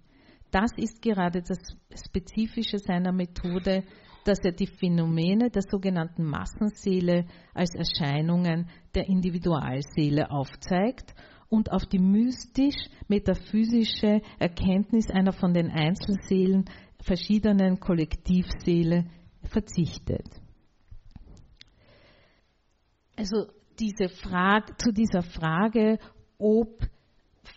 Das 0.51 0.71
ist 0.77 1.01
gerade 1.01 1.41
das 1.41 1.57
Spezifische 2.07 2.79
seiner 2.79 3.11
Methode, 3.11 3.83
dass 4.23 4.39
er 4.39 4.51
die 4.51 4.67
Phänomene 4.67 5.49
der 5.49 5.61
sogenannten 5.61 6.25
Massenseele 6.25 7.25
als 7.53 7.75
Erscheinungen 7.75 8.69
der 8.93 9.07
Individualseele 9.07 10.31
aufzeigt 10.31 11.13
und 11.49 11.71
auf 11.71 11.85
die 11.85 11.99
mystisch-metaphysische 11.99 14.21
Erkenntnis 14.39 15.09
einer 15.09 15.31
von 15.31 15.53
den 15.53 15.71
Einzelseelen 15.71 16.65
verschiedenen 17.01 17.79
Kollektivseele 17.79 19.05
verzichtet. 19.43 20.27
Also 23.15 23.47
diese 23.79 24.09
Frage, 24.09 24.75
zu 24.77 24.91
dieser 24.91 25.21
Frage, 25.21 25.99
ob 26.37 26.79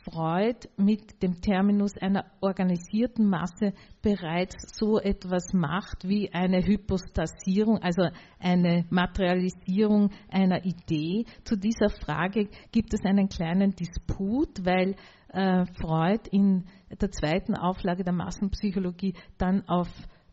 Freud 0.04 0.68
mit 0.76 1.22
dem 1.22 1.40
Terminus 1.40 1.96
einer 1.98 2.24
organisierten 2.40 3.28
Masse 3.28 3.74
bereits 4.02 4.56
so 4.76 4.98
etwas 4.98 5.52
macht 5.52 6.06
wie 6.08 6.32
eine 6.32 6.64
Hypostasierung, 6.64 7.78
also 7.78 8.08
eine 8.38 8.86
Materialisierung 8.90 10.10
einer 10.28 10.64
Idee. 10.64 11.26
Zu 11.44 11.56
dieser 11.56 11.90
Frage 11.90 12.48
gibt 12.72 12.94
es 12.94 13.04
einen 13.04 13.28
kleinen 13.28 13.74
Disput, 13.74 14.64
weil 14.64 14.96
äh, 15.28 15.66
Freud 15.80 16.28
in 16.30 16.64
der 17.00 17.10
zweiten 17.10 17.54
Auflage 17.54 18.04
der 18.04 18.14
Massenpsychologie 18.14 19.14
dann 19.38 19.68
auf 19.68 19.88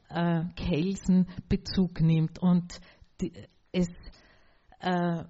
äh, 0.10 0.43
Kelsen 0.56 1.28
Bezug 1.50 2.02
nimmt 2.02 2.39
und 2.39 2.80
die, 3.21 3.34
es 3.71 3.89
äh, 4.80 5.23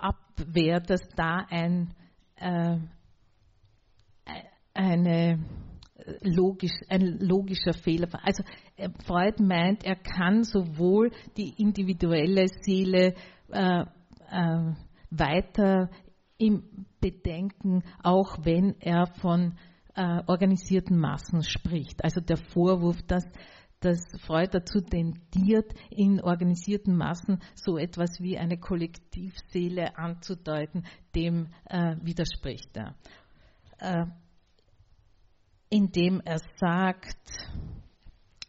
abwehrt, 0.00 0.90
dass 0.90 1.06
da 1.16 1.46
ein, 1.50 1.94
äh, 2.36 2.78
eine 4.74 5.38
logisch, 6.22 6.72
ein 6.88 7.18
logischer 7.20 7.74
Fehler. 7.74 8.08
Also 8.22 8.42
äh, 8.76 8.88
Freud 9.04 9.42
meint, 9.42 9.84
er 9.84 9.96
kann 9.96 10.44
sowohl 10.44 11.10
die 11.36 11.54
individuelle 11.58 12.48
Seele 12.62 13.14
äh, 13.50 13.84
äh, 14.30 14.74
weiter 15.10 15.90
im 16.38 16.86
Bedenken, 17.00 17.82
auch 18.02 18.38
wenn 18.42 18.76
er 18.80 19.06
von 19.20 19.58
äh, 19.94 20.22
organisierten 20.26 20.98
Massen 20.98 21.42
spricht. 21.42 22.04
Also 22.04 22.20
der 22.20 22.36
Vorwurf, 22.36 23.02
dass 23.06 23.24
dass 23.80 24.00
Freud 24.26 24.50
dazu 24.52 24.80
tendiert, 24.80 25.72
in 25.90 26.20
organisierten 26.20 26.96
Massen 26.96 27.40
so 27.54 27.78
etwas 27.78 28.20
wie 28.20 28.36
eine 28.38 28.58
Kollektivseele 28.58 29.96
anzudeuten, 29.96 30.84
dem 31.14 31.48
äh, 31.66 31.96
widerspricht 32.02 32.76
er. 32.76 32.94
Äh, 33.78 34.06
indem 35.70 36.20
er 36.24 36.38
sagt, 36.56 37.16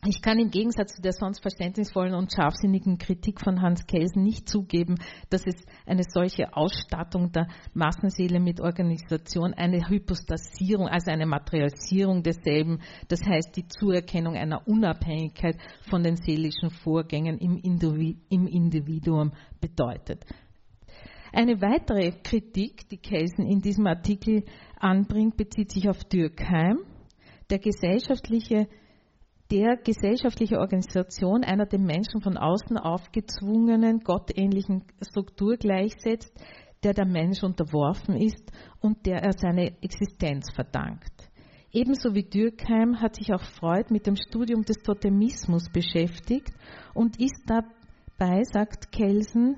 ich 0.06 0.22
kann 0.22 0.40
im 0.40 0.50
Gegensatz 0.50 0.96
zu 0.96 1.02
der 1.02 1.12
sonst 1.12 1.42
verständnisvollen 1.42 2.14
und 2.14 2.32
scharfsinnigen 2.34 2.98
Kritik 2.98 3.42
von 3.42 3.62
Hans 3.62 3.86
Kelsen 3.86 4.24
nicht 4.24 4.48
zugeben, 4.48 4.96
dass 5.30 5.46
es 5.46 5.56
eine 5.86 6.04
solche 6.08 6.56
Ausstattung 6.56 7.34
der 7.34 7.48
Massenseele 7.74 8.40
mit 8.40 8.62
Organisation, 8.62 9.54
eine 9.54 9.90
Hypostasierung, 9.90 10.88
also 10.88 11.12
eine 11.12 11.26
Materialisierung 11.26 12.24
desselben, 12.24 12.80
das 13.10 13.20
heißt 13.26 13.58
die 13.58 13.68
Zuerkennung 13.68 14.36
einer 14.36 14.66
Unabhängigkeit 14.70 15.58
von 15.90 16.02
den 16.02 16.16
seelischen 16.16 16.70
Vorgängen 16.70 17.38
im 17.38 18.48
Individuum 18.48 19.34
bedeutet. 19.60 20.24
Eine 21.34 21.62
weitere 21.62 22.12
Kritik, 22.24 22.88
die 22.88 22.98
Kelsen 22.98 23.46
in 23.46 23.60
diesem 23.60 23.86
Artikel 23.86 24.46
anbringt, 24.80 25.36
bezieht 25.36 25.72
sich 25.72 25.90
auf 25.90 26.06
Dürkheim. 26.06 26.80
Der 27.50 27.60
gesellschaftliche 27.60 28.68
der 29.52 29.78
gesellschaftliche 29.78 30.60
Organisation 30.60 31.44
einer 31.44 31.66
dem 31.66 31.84
Menschen 31.84 32.22
von 32.22 32.38
außen 32.38 32.78
aufgezwungenen, 32.78 34.00
gottähnlichen 34.02 34.84
Struktur 35.02 35.58
gleichsetzt, 35.58 36.32
der 36.84 36.94
der 36.94 37.06
Mensch 37.06 37.44
unterworfen 37.44 38.16
ist 38.16 38.52
und 38.80 39.06
der 39.06 39.24
er 39.24 39.34
seine 39.34 39.82
Existenz 39.82 40.52
verdankt. 40.54 41.30
Ebenso 41.72 42.16
wie 42.16 42.24
Dürkheim 42.24 43.00
hat 43.00 43.16
sich 43.16 43.34
auch 43.34 43.44
Freud 43.44 43.88
mit 43.90 44.08
dem 44.08 44.16
Studium 44.16 44.64
des 44.64 44.78
Totemismus 44.78 45.70
beschäftigt 45.72 46.52
und 46.94 47.20
ist 47.20 47.44
dabei, 47.46 48.42
sagt 48.44 48.92
Kelsen, 48.92 49.58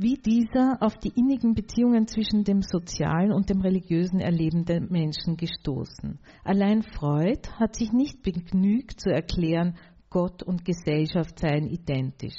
wie 0.00 0.14
dieser 0.14 0.78
auf 0.80 0.96
die 0.96 1.12
innigen 1.16 1.54
Beziehungen 1.54 2.06
zwischen 2.06 2.44
dem 2.44 2.62
sozialen 2.62 3.32
und 3.32 3.50
dem 3.50 3.60
religiösen 3.60 4.20
Erleben 4.20 4.64
der 4.64 4.80
Menschen 4.80 5.36
gestoßen. 5.36 6.20
Allein 6.44 6.84
Freud 6.84 7.50
hat 7.58 7.74
sich 7.74 7.90
nicht 7.92 8.22
begnügt 8.22 9.00
zu 9.00 9.10
erklären, 9.10 9.76
Gott 10.08 10.44
und 10.44 10.64
Gesellschaft 10.64 11.40
seien 11.40 11.66
identisch. 11.66 12.36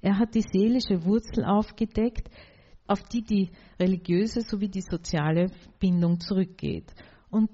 Er 0.00 0.18
hat 0.18 0.34
die 0.34 0.42
seelische 0.50 1.04
Wurzel 1.04 1.44
aufgedeckt, 1.44 2.30
auf 2.86 3.02
die 3.02 3.22
die 3.22 3.50
religiöse 3.78 4.40
sowie 4.40 4.68
die 4.68 4.82
soziale 4.82 5.50
Bindung 5.78 6.20
zurückgeht. 6.20 6.90
Und 7.30 7.50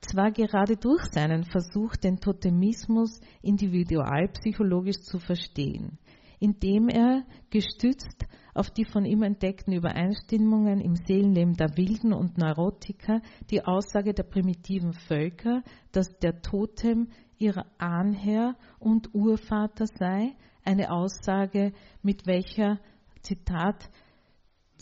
zwar 0.00 0.32
gerade 0.32 0.76
durch 0.76 1.04
seinen 1.04 1.44
Versuch, 1.44 1.94
den 1.96 2.18
Totemismus 2.18 3.20
individualpsychologisch 3.42 5.02
zu 5.02 5.20
verstehen, 5.20 5.98
indem 6.40 6.88
er, 6.88 7.24
gestützt 7.50 8.26
auf 8.58 8.70
die 8.70 8.84
von 8.84 9.04
ihm 9.04 9.22
entdeckten 9.22 9.72
Übereinstimmungen 9.72 10.80
im 10.80 10.96
Seelenleben 10.96 11.54
der 11.54 11.76
Wilden 11.76 12.12
und 12.12 12.38
Neurotiker 12.38 13.20
die 13.50 13.64
Aussage 13.64 14.14
der 14.14 14.24
primitiven 14.24 14.92
Völker, 14.92 15.62
dass 15.92 16.18
der 16.18 16.42
Totem 16.42 17.08
ihr 17.38 17.64
Ahnherr 17.78 18.56
und 18.80 19.14
Urvater 19.14 19.86
sei, 19.86 20.34
eine 20.64 20.90
Aussage, 20.90 21.72
mit 22.02 22.26
welcher, 22.26 22.80
Zitat, 23.22 23.88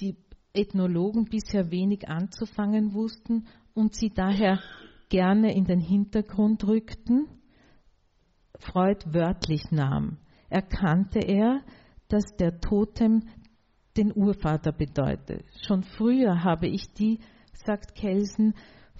die 0.01 0.17
Ethnologen 0.55 1.27
bisher 1.27 1.71
wenig 1.71 2.09
anzufangen 2.09 2.95
wussten 2.95 3.47
und 3.75 3.95
sie 3.95 4.11
daher 4.11 4.59
gerne 5.11 5.55
in 5.55 5.65
den 5.65 5.81
Hintergrund 5.81 6.67
rückten, 6.67 7.29
Freud 8.59 9.05
wörtlich 9.12 9.71
nahm. 9.71 10.17
Erkannte 10.49 11.19
er, 11.19 11.61
dass 12.09 12.25
der 12.39 12.61
Totem 12.61 13.23
den 13.96 14.12
Urvater 14.14 14.72
bedeutet. 14.72 15.44
Schon 15.66 15.82
früher 15.82 16.44
habe 16.44 16.66
ich 16.66 16.92
die, 16.92 17.20
sagt 17.52 17.94
Kelsen, 17.94 18.54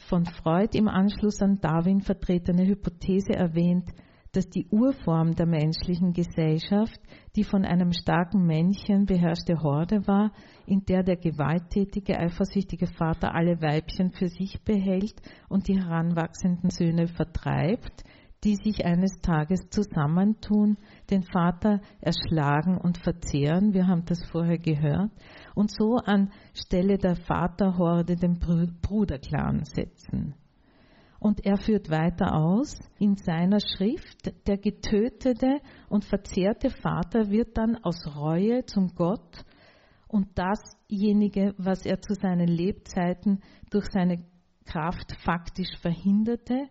von 0.09 0.27
Freud 0.27 0.77
im 0.77 0.89
Anschluss 0.89 1.41
an 1.41 1.59
Darwin 1.61 2.01
vertretene 2.01 2.67
Hypothese 2.67 3.33
erwähnt, 3.33 3.91
dass 4.33 4.51
die 4.51 4.67
Urform 4.71 5.35
der 5.35 5.47
menschlichen 5.47 6.13
Gesellschaft 6.13 7.01
die 7.37 7.45
von 7.45 7.65
einem 7.65 7.93
starken 7.93 8.45
Männchen 8.47 9.07
beherrschte 9.07 9.63
Horde 9.63 10.07
war, 10.07 10.33
in 10.67 10.85
der 10.85 11.03
der 11.03 11.17
gewalttätige, 11.17 12.19
eifersüchtige 12.19 12.87
Vater 12.87 13.35
alle 13.35 13.61
Weibchen 13.63 14.11
für 14.11 14.29
sich 14.29 14.63
behält 14.63 15.15
und 15.49 15.69
die 15.69 15.79
heranwachsenden 15.79 16.71
Söhne 16.71 17.07
vertreibt, 17.09 18.05
die 18.47 18.55
sich 18.55 18.85
eines 18.87 19.21
Tages 19.23 19.69
zusammentun, 19.71 20.79
den 21.11 21.25
Vater 21.25 21.81
erschlagen 22.01 22.79
und 22.79 22.97
verzehren, 22.97 23.75
wir 23.75 23.89
haben 23.89 24.05
das 24.05 24.25
vorher 24.31 24.59
gehört, 24.59 25.11
und 25.57 25.73
so 25.73 25.97
an 25.97 26.31
Stelle 26.55 26.97
der 26.97 27.17
Vaterhorde 27.17 28.15
den 28.15 28.39
Bruderclan 28.39 29.65
setzen. 29.65 30.37
Und 31.19 31.45
er 31.45 31.57
führt 31.57 31.91
weiter 31.91 32.37
aus. 32.37 32.79
In 32.99 33.17
seiner 33.17 33.59
Schrift, 33.59 34.33
der 34.47 34.59
getötete 34.59 35.61
und 35.89 36.05
verzehrte 36.05 36.71
Vater 36.71 37.31
wird 37.31 37.59
dann 37.59 37.77
aus 37.83 37.99
Reue 38.15 38.65
zum 38.67 38.95
Gott. 38.95 39.45
Und 40.07 40.29
dasjenige, 40.39 41.55
was 41.59 41.85
er 41.85 42.01
zu 42.01 42.15
seinen 42.15 42.47
Lebzeiten 42.47 43.41
durch 43.71 43.87
seine 43.91 44.25
Kraft 44.67 45.17
faktisch 45.25 45.75
verhinderte, 45.81 46.69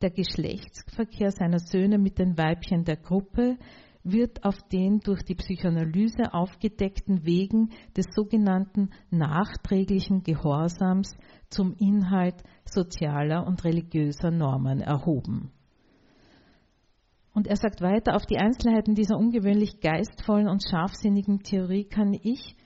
der 0.00 0.10
Geschlechtsverkehr 0.10 1.30
seiner 1.30 1.58
Söhne 1.58 1.98
mit 1.98 2.18
den 2.18 2.36
Weibchen 2.38 2.84
der 2.84 2.96
Gruppe 2.96 3.58
wird 4.04 4.44
auf 4.44 4.56
den 4.72 5.00
durch 5.00 5.22
die 5.22 5.34
Psychoanalyse 5.34 6.32
aufgedeckten 6.32 7.24
Wegen 7.24 7.70
des 7.96 8.06
sogenannten 8.14 8.90
nachträglichen 9.10 10.22
Gehorsams 10.22 11.16
zum 11.50 11.74
Inhalt 11.78 12.42
sozialer 12.64 13.46
und 13.46 13.64
religiöser 13.64 14.30
Normen 14.30 14.80
erhoben. 14.80 15.50
Und 17.34 17.46
er 17.46 17.56
sagt 17.56 17.80
weiter, 17.80 18.16
auf 18.16 18.26
die 18.26 18.38
Einzelheiten 18.38 18.94
dieser 18.94 19.16
ungewöhnlich 19.16 19.80
geistvollen 19.80 20.48
und 20.48 20.62
scharfsinnigen 20.68 21.40
Theorie 21.40 21.84
kann 21.84 22.12
ich 22.12 22.56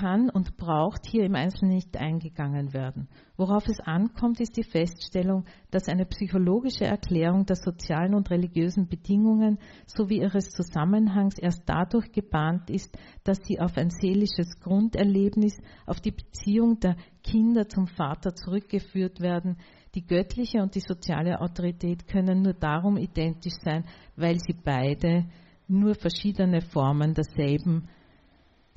kann 0.00 0.30
und 0.30 0.56
braucht 0.56 1.06
hier 1.06 1.24
im 1.24 1.34
Einzelnen 1.34 1.74
nicht 1.74 1.96
eingegangen 1.96 2.72
werden. 2.72 3.08
Worauf 3.36 3.68
es 3.68 3.80
ankommt, 3.80 4.40
ist 4.40 4.56
die 4.56 4.64
Feststellung, 4.64 5.44
dass 5.70 5.88
eine 5.88 6.06
psychologische 6.06 6.86
Erklärung 6.86 7.44
der 7.44 7.56
sozialen 7.56 8.14
und 8.14 8.30
religiösen 8.30 8.88
Bedingungen 8.88 9.58
sowie 9.86 10.20
ihres 10.20 10.50
Zusammenhangs 10.50 11.38
erst 11.38 11.62
dadurch 11.66 12.12
gebahnt 12.12 12.70
ist, 12.70 12.96
dass 13.24 13.38
sie 13.44 13.60
auf 13.60 13.76
ein 13.76 13.90
seelisches 13.90 14.58
Grunderlebnis, 14.60 15.58
auf 15.84 16.00
die 16.00 16.12
Beziehung 16.12 16.80
der 16.80 16.96
Kinder 17.22 17.68
zum 17.68 17.86
Vater 17.86 18.34
zurückgeführt 18.34 19.20
werden. 19.20 19.58
Die 19.94 20.06
göttliche 20.06 20.62
und 20.62 20.74
die 20.74 20.80
soziale 20.80 21.40
Autorität 21.40 22.06
können 22.06 22.42
nur 22.42 22.54
darum 22.54 22.96
identisch 22.96 23.58
sein, 23.62 23.84
weil 24.16 24.38
sie 24.38 24.54
beide 24.64 25.26
nur 25.68 25.94
verschiedene 25.94 26.62
Formen 26.62 27.12
derselben 27.12 27.88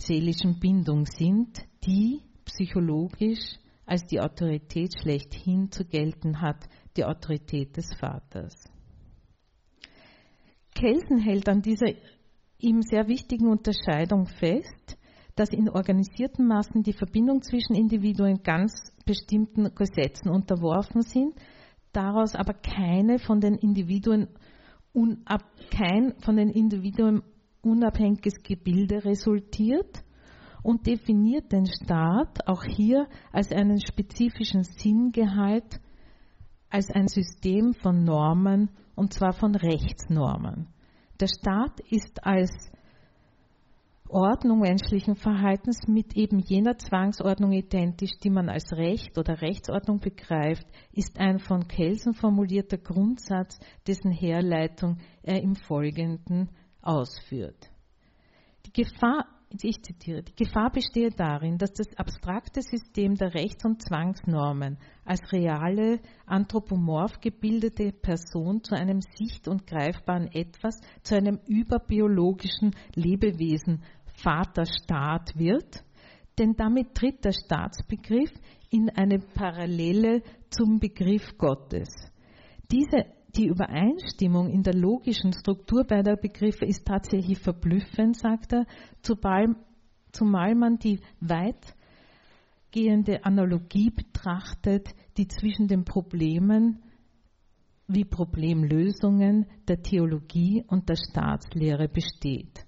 seelischen 0.05 0.59
Bindung 0.59 1.05
sind, 1.05 1.59
die 1.85 2.21
psychologisch 2.45 3.57
als 3.85 4.05
die 4.05 4.21
Autorität 4.21 4.93
schlechthin 5.01 5.71
zu 5.71 5.85
gelten 5.85 6.41
hat, 6.41 6.67
die 6.95 7.05
Autorität 7.05 7.75
des 7.75 7.87
Vaters. 7.99 8.53
Kelsen 10.73 11.19
hält 11.19 11.47
an 11.49 11.61
dieser 11.61 11.93
ihm 12.59 12.81
sehr 12.81 13.07
wichtigen 13.07 13.47
Unterscheidung 13.47 14.25
fest, 14.25 14.97
dass 15.35 15.49
in 15.49 15.69
organisierten 15.69 16.47
Massen 16.47 16.83
die 16.83 16.93
Verbindung 16.93 17.41
zwischen 17.41 17.75
Individuen 17.75 18.43
ganz 18.43 18.73
bestimmten 19.05 19.73
Gesetzen 19.75 20.29
unterworfen 20.29 21.01
sind, 21.01 21.33
daraus 21.91 22.35
aber 22.35 22.53
keine 22.53 23.19
von 23.19 23.39
den 23.41 23.55
Individuen 23.55 24.27
unab, 24.93 25.43
kein 25.71 26.13
von 26.21 26.37
den 26.37 26.49
Individuen 26.49 27.23
unabhängiges 27.63 28.43
Gebilde 28.43 29.03
resultiert 29.03 30.03
und 30.61 30.87
definiert 30.87 31.51
den 31.51 31.65
Staat 31.65 32.47
auch 32.47 32.63
hier 32.63 33.07
als 33.31 33.51
einen 33.51 33.79
spezifischen 33.79 34.63
Sinngehalt, 34.63 35.79
als 36.69 36.89
ein 36.89 37.07
System 37.07 37.73
von 37.73 38.03
Normen 38.03 38.69
und 38.95 39.13
zwar 39.13 39.33
von 39.33 39.55
Rechtsnormen. 39.55 40.67
Der 41.19 41.27
Staat 41.27 41.79
ist 41.89 42.25
als 42.25 42.71
Ordnung 44.09 44.59
menschlichen 44.59 45.15
Verhaltens 45.15 45.87
mit 45.87 46.15
eben 46.15 46.39
jener 46.39 46.77
Zwangsordnung 46.77 47.51
identisch, 47.51 48.11
die 48.23 48.29
man 48.29 48.47
als 48.47 48.71
Recht 48.71 49.17
oder 49.17 49.41
Rechtsordnung 49.41 49.99
begreift, 49.99 50.67
ist 50.91 51.19
ein 51.19 51.39
von 51.39 51.67
Kelsen 51.67 52.13
formulierter 52.13 52.77
Grundsatz, 52.77 53.59
dessen 53.87 54.11
Herleitung 54.11 54.99
er 55.23 55.41
im 55.41 55.55
Folgenden 55.55 56.49
ausführt. 56.83 57.69
Die 58.65 58.83
Gefahr 58.83 59.25
ich 59.61 59.83
zitiere, 59.83 60.23
die 60.23 60.35
Gefahr 60.35 60.71
bestehe 60.71 61.11
darin, 61.11 61.57
dass 61.57 61.73
das 61.73 61.95
abstrakte 61.95 62.61
System 62.61 63.15
der 63.15 63.35
Rechts- 63.35 63.65
und 63.65 63.81
Zwangsnormen 63.83 64.79
als 65.05 65.21
reale, 65.31 65.99
anthropomorph 66.25 67.19
gebildete 67.19 67.91
Person 67.91 68.63
zu 68.63 68.75
einem 68.75 69.01
sicht- 69.01 69.47
und 69.47 69.67
greifbaren 69.67 70.31
Etwas, 70.31 70.79
zu 71.03 71.15
einem 71.15 71.39
überbiologischen 71.45 72.71
Lebewesen, 72.95 73.83
Vaterstaat 74.15 75.37
wird, 75.37 75.83
denn 76.39 76.53
damit 76.55 76.95
tritt 76.95 77.23
der 77.23 77.33
Staatsbegriff 77.33 78.31
in 78.69 78.89
eine 78.89 79.19
Parallele 79.19 80.23
zum 80.49 80.79
Begriff 80.79 81.37
Gottes. 81.37 81.89
Diese 82.71 83.05
die 83.35 83.47
Übereinstimmung 83.47 84.49
in 84.49 84.63
der 84.63 84.75
logischen 84.75 85.33
Struktur 85.33 85.85
beider 85.85 86.15
Begriffe 86.15 86.65
ist 86.65 86.85
tatsächlich 86.85 87.39
verblüffend, 87.39 88.17
sagt 88.17 88.53
er, 88.53 88.65
zumal, 89.01 89.55
man 90.55 90.77
die 90.77 90.99
weitgehende 91.19 93.25
Analogie 93.25 93.89
betrachtet, 93.89 94.89
die 95.17 95.27
zwischen 95.27 95.67
den 95.67 95.83
Problemen 95.83 96.83
wie 97.87 98.05
Problemlösungen 98.05 99.47
der 99.67 99.81
Theologie 99.81 100.63
und 100.67 100.87
der 100.89 100.95
Staatslehre 100.95 101.87
besteht. 101.87 102.67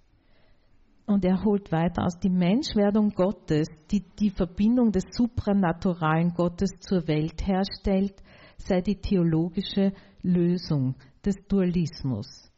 Und 1.06 1.24
er 1.24 1.44
holt 1.44 1.72
weiter 1.72 2.04
aus, 2.04 2.18
die 2.20 2.32
Menschwerdung 2.32 3.12
Gottes, 3.12 3.68
die 3.92 4.04
die 4.20 4.32
Verbindung 4.32 4.92
des 4.92 5.04
supranaturalen 5.12 6.34
Gottes 6.34 6.72
zur 6.80 7.08
Welt 7.08 7.46
herstellt, 7.46 8.16
sei 8.58 8.82
die 8.82 9.00
theologische 9.00 9.94
Lösung 10.22 10.96
des 11.24 11.36
Dualismus. 11.48 12.52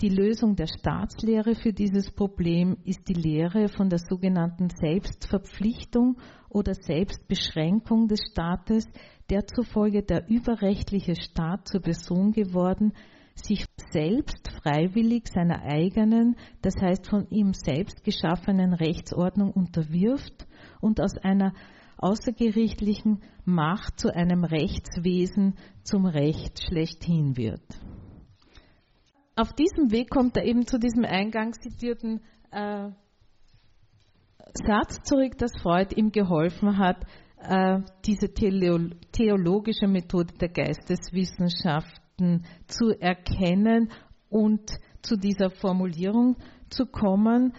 Die 0.00 0.08
Lösung 0.08 0.56
der 0.56 0.66
Staatslehre 0.66 1.54
für 1.54 1.72
dieses 1.72 2.10
Problem 2.10 2.76
ist 2.84 3.08
die 3.08 3.14
Lehre 3.14 3.68
von 3.68 3.88
der 3.88 4.00
sogenannten 4.00 4.68
Selbstverpflichtung 4.68 6.16
oder 6.48 6.74
Selbstbeschränkung 6.74 8.08
des 8.08 8.20
Staates, 8.32 8.88
der 9.30 9.46
zufolge 9.46 10.02
der 10.02 10.28
überrechtliche 10.28 11.14
Staat 11.14 11.68
zur 11.68 11.82
Person 11.82 12.32
geworden, 12.32 12.94
sich 13.34 13.64
selbst 13.92 14.50
freiwillig 14.62 15.28
seiner 15.28 15.62
eigenen, 15.62 16.36
das 16.62 16.74
heißt 16.80 17.08
von 17.08 17.28
ihm 17.30 17.54
selbst 17.54 18.02
geschaffenen 18.02 18.74
Rechtsordnung 18.74 19.52
unterwirft 19.52 20.46
und 20.80 21.00
aus 21.00 21.16
einer 21.18 21.54
außergerichtlichen 22.02 23.22
Macht 23.44 23.98
zu 23.98 24.14
einem 24.14 24.44
Rechtswesen, 24.44 25.56
zum 25.82 26.06
Recht 26.06 26.62
schlechthin 26.62 27.36
wird. 27.36 27.62
Auf 29.34 29.52
diesem 29.54 29.90
Weg 29.90 30.10
kommt 30.10 30.36
er 30.36 30.44
eben 30.44 30.66
zu 30.66 30.78
diesem 30.78 31.04
eingangs 31.04 31.58
zitierten 31.60 32.20
äh, 32.50 32.90
Satz 34.54 35.02
zurück, 35.04 35.38
dass 35.38 35.52
Freud 35.62 35.94
ihm 35.94 36.12
geholfen 36.12 36.76
hat, 36.76 37.06
äh, 37.38 37.80
diese 38.04 38.32
theologische 38.32 39.86
Methode 39.86 40.34
der 40.34 40.50
Geisteswissenschaften 40.50 42.44
zu 42.66 42.90
erkennen 43.00 43.90
und 44.28 44.70
zu 45.00 45.16
dieser 45.16 45.50
Formulierung 45.50 46.36
zu 46.68 46.84
kommen. 46.86 47.54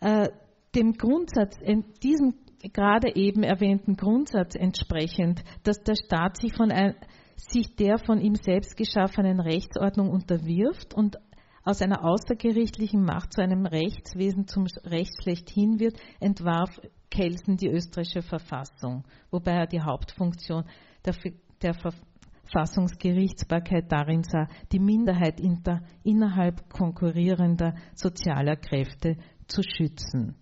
Äh, 0.00 0.28
dem 0.74 0.92
Grundsatz, 0.94 1.56
diesem 2.02 2.34
gerade 2.62 3.14
eben 3.14 3.42
erwähnten 3.42 3.96
Grundsatz 3.96 4.54
entsprechend, 4.54 5.42
dass 5.62 5.82
der 5.82 5.94
Staat 5.94 6.40
sich, 6.40 6.54
von 6.54 6.70
ein, 6.70 6.94
sich 7.36 7.76
der 7.76 7.98
von 7.98 8.20
ihm 8.20 8.34
selbst 8.34 8.76
geschaffenen 8.76 9.40
Rechtsordnung 9.40 10.10
unterwirft 10.10 10.94
und 10.94 11.16
aus 11.64 11.82
einer 11.82 12.04
außergerichtlichen 12.04 13.04
Macht 13.04 13.34
zu 13.34 13.42
einem 13.42 13.66
Rechtswesen 13.66 14.46
zum 14.46 14.66
Recht 14.84 15.22
schlechthin 15.22 15.78
wird, 15.78 15.98
entwarf 16.18 16.70
Kelsen 17.10 17.56
die 17.56 17.68
österreichische 17.68 18.22
Verfassung, 18.22 19.04
wobei 19.30 19.52
er 19.52 19.66
die 19.66 19.80
Hauptfunktion 19.80 20.64
der, 21.04 21.14
der 21.62 21.74
Verfassungsgerichtsbarkeit 21.74 23.92
darin 23.92 24.22
sah, 24.22 24.48
die 24.72 24.78
Minderheit 24.78 25.40
inter, 25.40 25.82
innerhalb 26.04 26.70
konkurrierender 26.70 27.74
sozialer 27.94 28.56
Kräfte 28.56 29.16
zu 29.46 29.62
schützen 29.62 30.36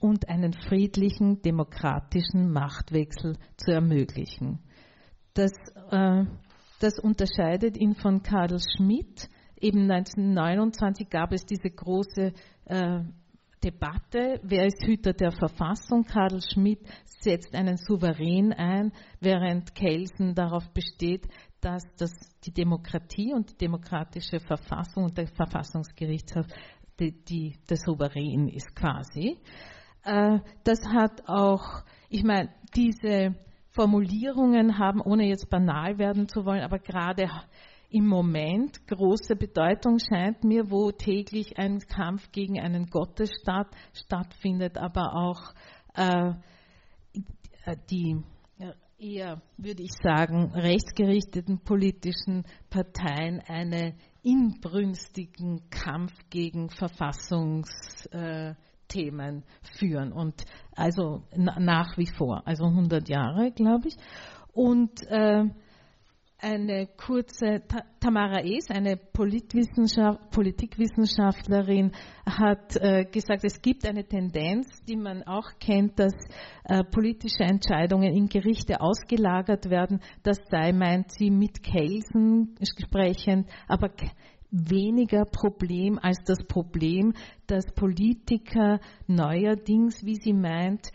und 0.00 0.28
einen 0.28 0.52
friedlichen, 0.52 1.42
demokratischen 1.42 2.50
Machtwechsel 2.52 3.36
zu 3.56 3.72
ermöglichen. 3.72 4.60
Das, 5.34 5.52
äh, 5.90 6.24
das 6.80 6.98
unterscheidet 6.98 7.76
ihn 7.76 7.94
von 7.94 8.22
Karl 8.22 8.58
Schmidt. 8.76 9.28
Eben 9.60 9.90
1929 9.90 11.08
gab 11.08 11.32
es 11.32 11.44
diese 11.44 11.70
große 11.70 12.32
äh, 12.66 13.00
Debatte, 13.64 14.40
wer 14.44 14.66
ist 14.66 14.86
Hüter 14.86 15.12
der 15.12 15.32
Verfassung? 15.32 16.04
Karl 16.04 16.40
Schmidt 16.40 16.80
setzt 17.04 17.54
einen 17.54 17.76
Souverän 17.76 18.52
ein, 18.52 18.92
während 19.20 19.74
Kelsen 19.74 20.34
darauf 20.34 20.68
besteht, 20.72 21.26
dass 21.60 21.82
das 21.96 22.12
die 22.44 22.52
Demokratie 22.52 23.34
und 23.34 23.50
die 23.50 23.56
demokratische 23.56 24.38
Verfassung 24.38 25.04
und 25.04 25.18
der 25.18 25.26
Verfassungsgerichtshof 25.26 26.46
die, 27.00 27.12
die, 27.24 27.54
der 27.68 27.76
Souverän 27.76 28.48
ist 28.48 28.74
quasi. 28.74 29.38
Äh, 30.04 30.38
das 30.64 30.80
hat 30.86 31.28
auch, 31.28 31.82
ich 32.08 32.24
meine, 32.24 32.50
diese 32.74 33.34
Formulierungen 33.70 34.78
haben, 34.78 35.00
ohne 35.00 35.26
jetzt 35.28 35.50
banal 35.50 35.98
werden 35.98 36.28
zu 36.28 36.44
wollen, 36.44 36.62
aber 36.62 36.78
gerade 36.78 37.28
im 37.90 38.06
Moment 38.06 38.86
große 38.86 39.36
Bedeutung 39.36 39.98
scheint 39.98 40.44
mir, 40.44 40.70
wo 40.70 40.90
täglich 40.90 41.58
ein 41.58 41.78
Kampf 41.80 42.30
gegen 42.32 42.60
einen 42.60 42.86
Gottesstaat 42.86 43.68
stattfindet, 43.94 44.76
aber 44.76 45.14
auch 45.14 45.54
äh, 45.94 46.34
die 47.90 48.22
eher, 48.98 49.40
würde 49.56 49.82
ich 49.82 49.92
sagen, 50.02 50.50
rechtsgerichteten 50.52 51.60
politischen 51.60 52.44
Parteien 52.68 53.40
einen 53.46 53.94
inbrünstigen 54.22 55.70
Kampf 55.70 56.12
gegen 56.30 56.68
Verfassungs 56.70 58.06
äh, 58.06 58.54
Themen 58.88 59.44
führen 59.76 60.12
und 60.12 60.44
also 60.74 61.22
nach 61.34 61.96
wie 61.96 62.06
vor, 62.06 62.42
also 62.46 62.64
100 62.64 63.08
Jahre, 63.08 63.52
glaube 63.52 63.88
ich. 63.88 63.96
Und 64.52 65.06
äh, 65.08 65.44
eine 66.40 66.86
kurze, 66.86 67.64
Tamara 68.00 68.40
Es, 68.42 68.70
eine 68.70 68.96
Politikwissenschaftlerin, 68.96 71.90
hat 72.24 72.76
äh, 72.76 73.06
gesagt, 73.06 73.42
es 73.44 73.60
gibt 73.60 73.84
eine 73.84 74.04
Tendenz, 74.04 74.84
die 74.84 74.94
man 74.96 75.24
auch 75.24 75.58
kennt, 75.58 75.98
dass 75.98 76.14
äh, 76.64 76.84
politische 76.84 77.42
Entscheidungen 77.42 78.14
in 78.14 78.28
Gerichte 78.28 78.80
ausgelagert 78.80 79.68
werden. 79.68 80.00
Das 80.22 80.38
sei, 80.48 80.72
meint 80.72 81.10
sie, 81.10 81.30
mit 81.30 81.60
Kelsen 81.62 82.54
sprechend, 82.62 83.48
aber 83.66 83.90
weniger 84.50 85.24
Problem 85.24 85.98
als 85.98 86.18
das 86.24 86.44
Problem, 86.46 87.14
dass 87.46 87.64
Politiker 87.74 88.80
neuerdings, 89.06 90.04
wie 90.04 90.16
sie 90.16 90.32
meint, 90.32 90.90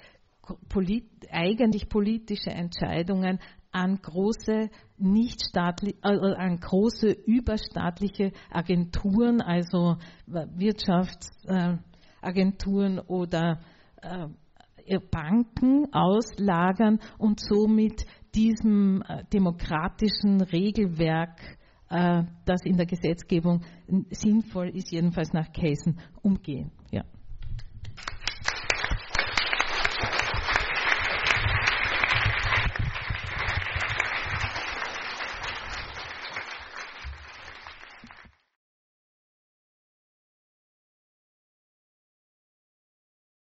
polit 0.70 1.06
eigentlich 1.32 1.88
politische 1.90 2.50
Entscheidungen 2.50 3.40
an 3.72 4.02
große 4.02 4.70
nichtstaatliche, 4.98 5.98
äh, 6.04 6.36
an 6.36 6.60
große 6.60 7.12
überstaatliche 7.26 8.34
Agenturen, 8.52 9.40
also 9.42 9.96
Wirtschaftsagenturen 10.28 13.00
oder 13.00 13.62
äh, 14.02 14.28
Banken 15.12 15.94
auslagern 15.94 17.00
und 17.18 17.40
somit 17.40 18.06
diesem 18.36 19.02
äh, 19.08 19.24
demokratischen 19.32 20.42
Regelwerk 20.42 21.40
äh, 21.42 21.56
das 22.46 22.62
in 22.64 22.78
der 22.78 22.88
Gesetzgebung 22.88 23.62
sinnvoll 24.10 24.70
ist, 24.70 24.92
jedenfalls 24.92 25.32
nach 25.32 25.52
Casen 25.54 26.00
umgehen. 26.24 26.72
Ja. 26.92 27.04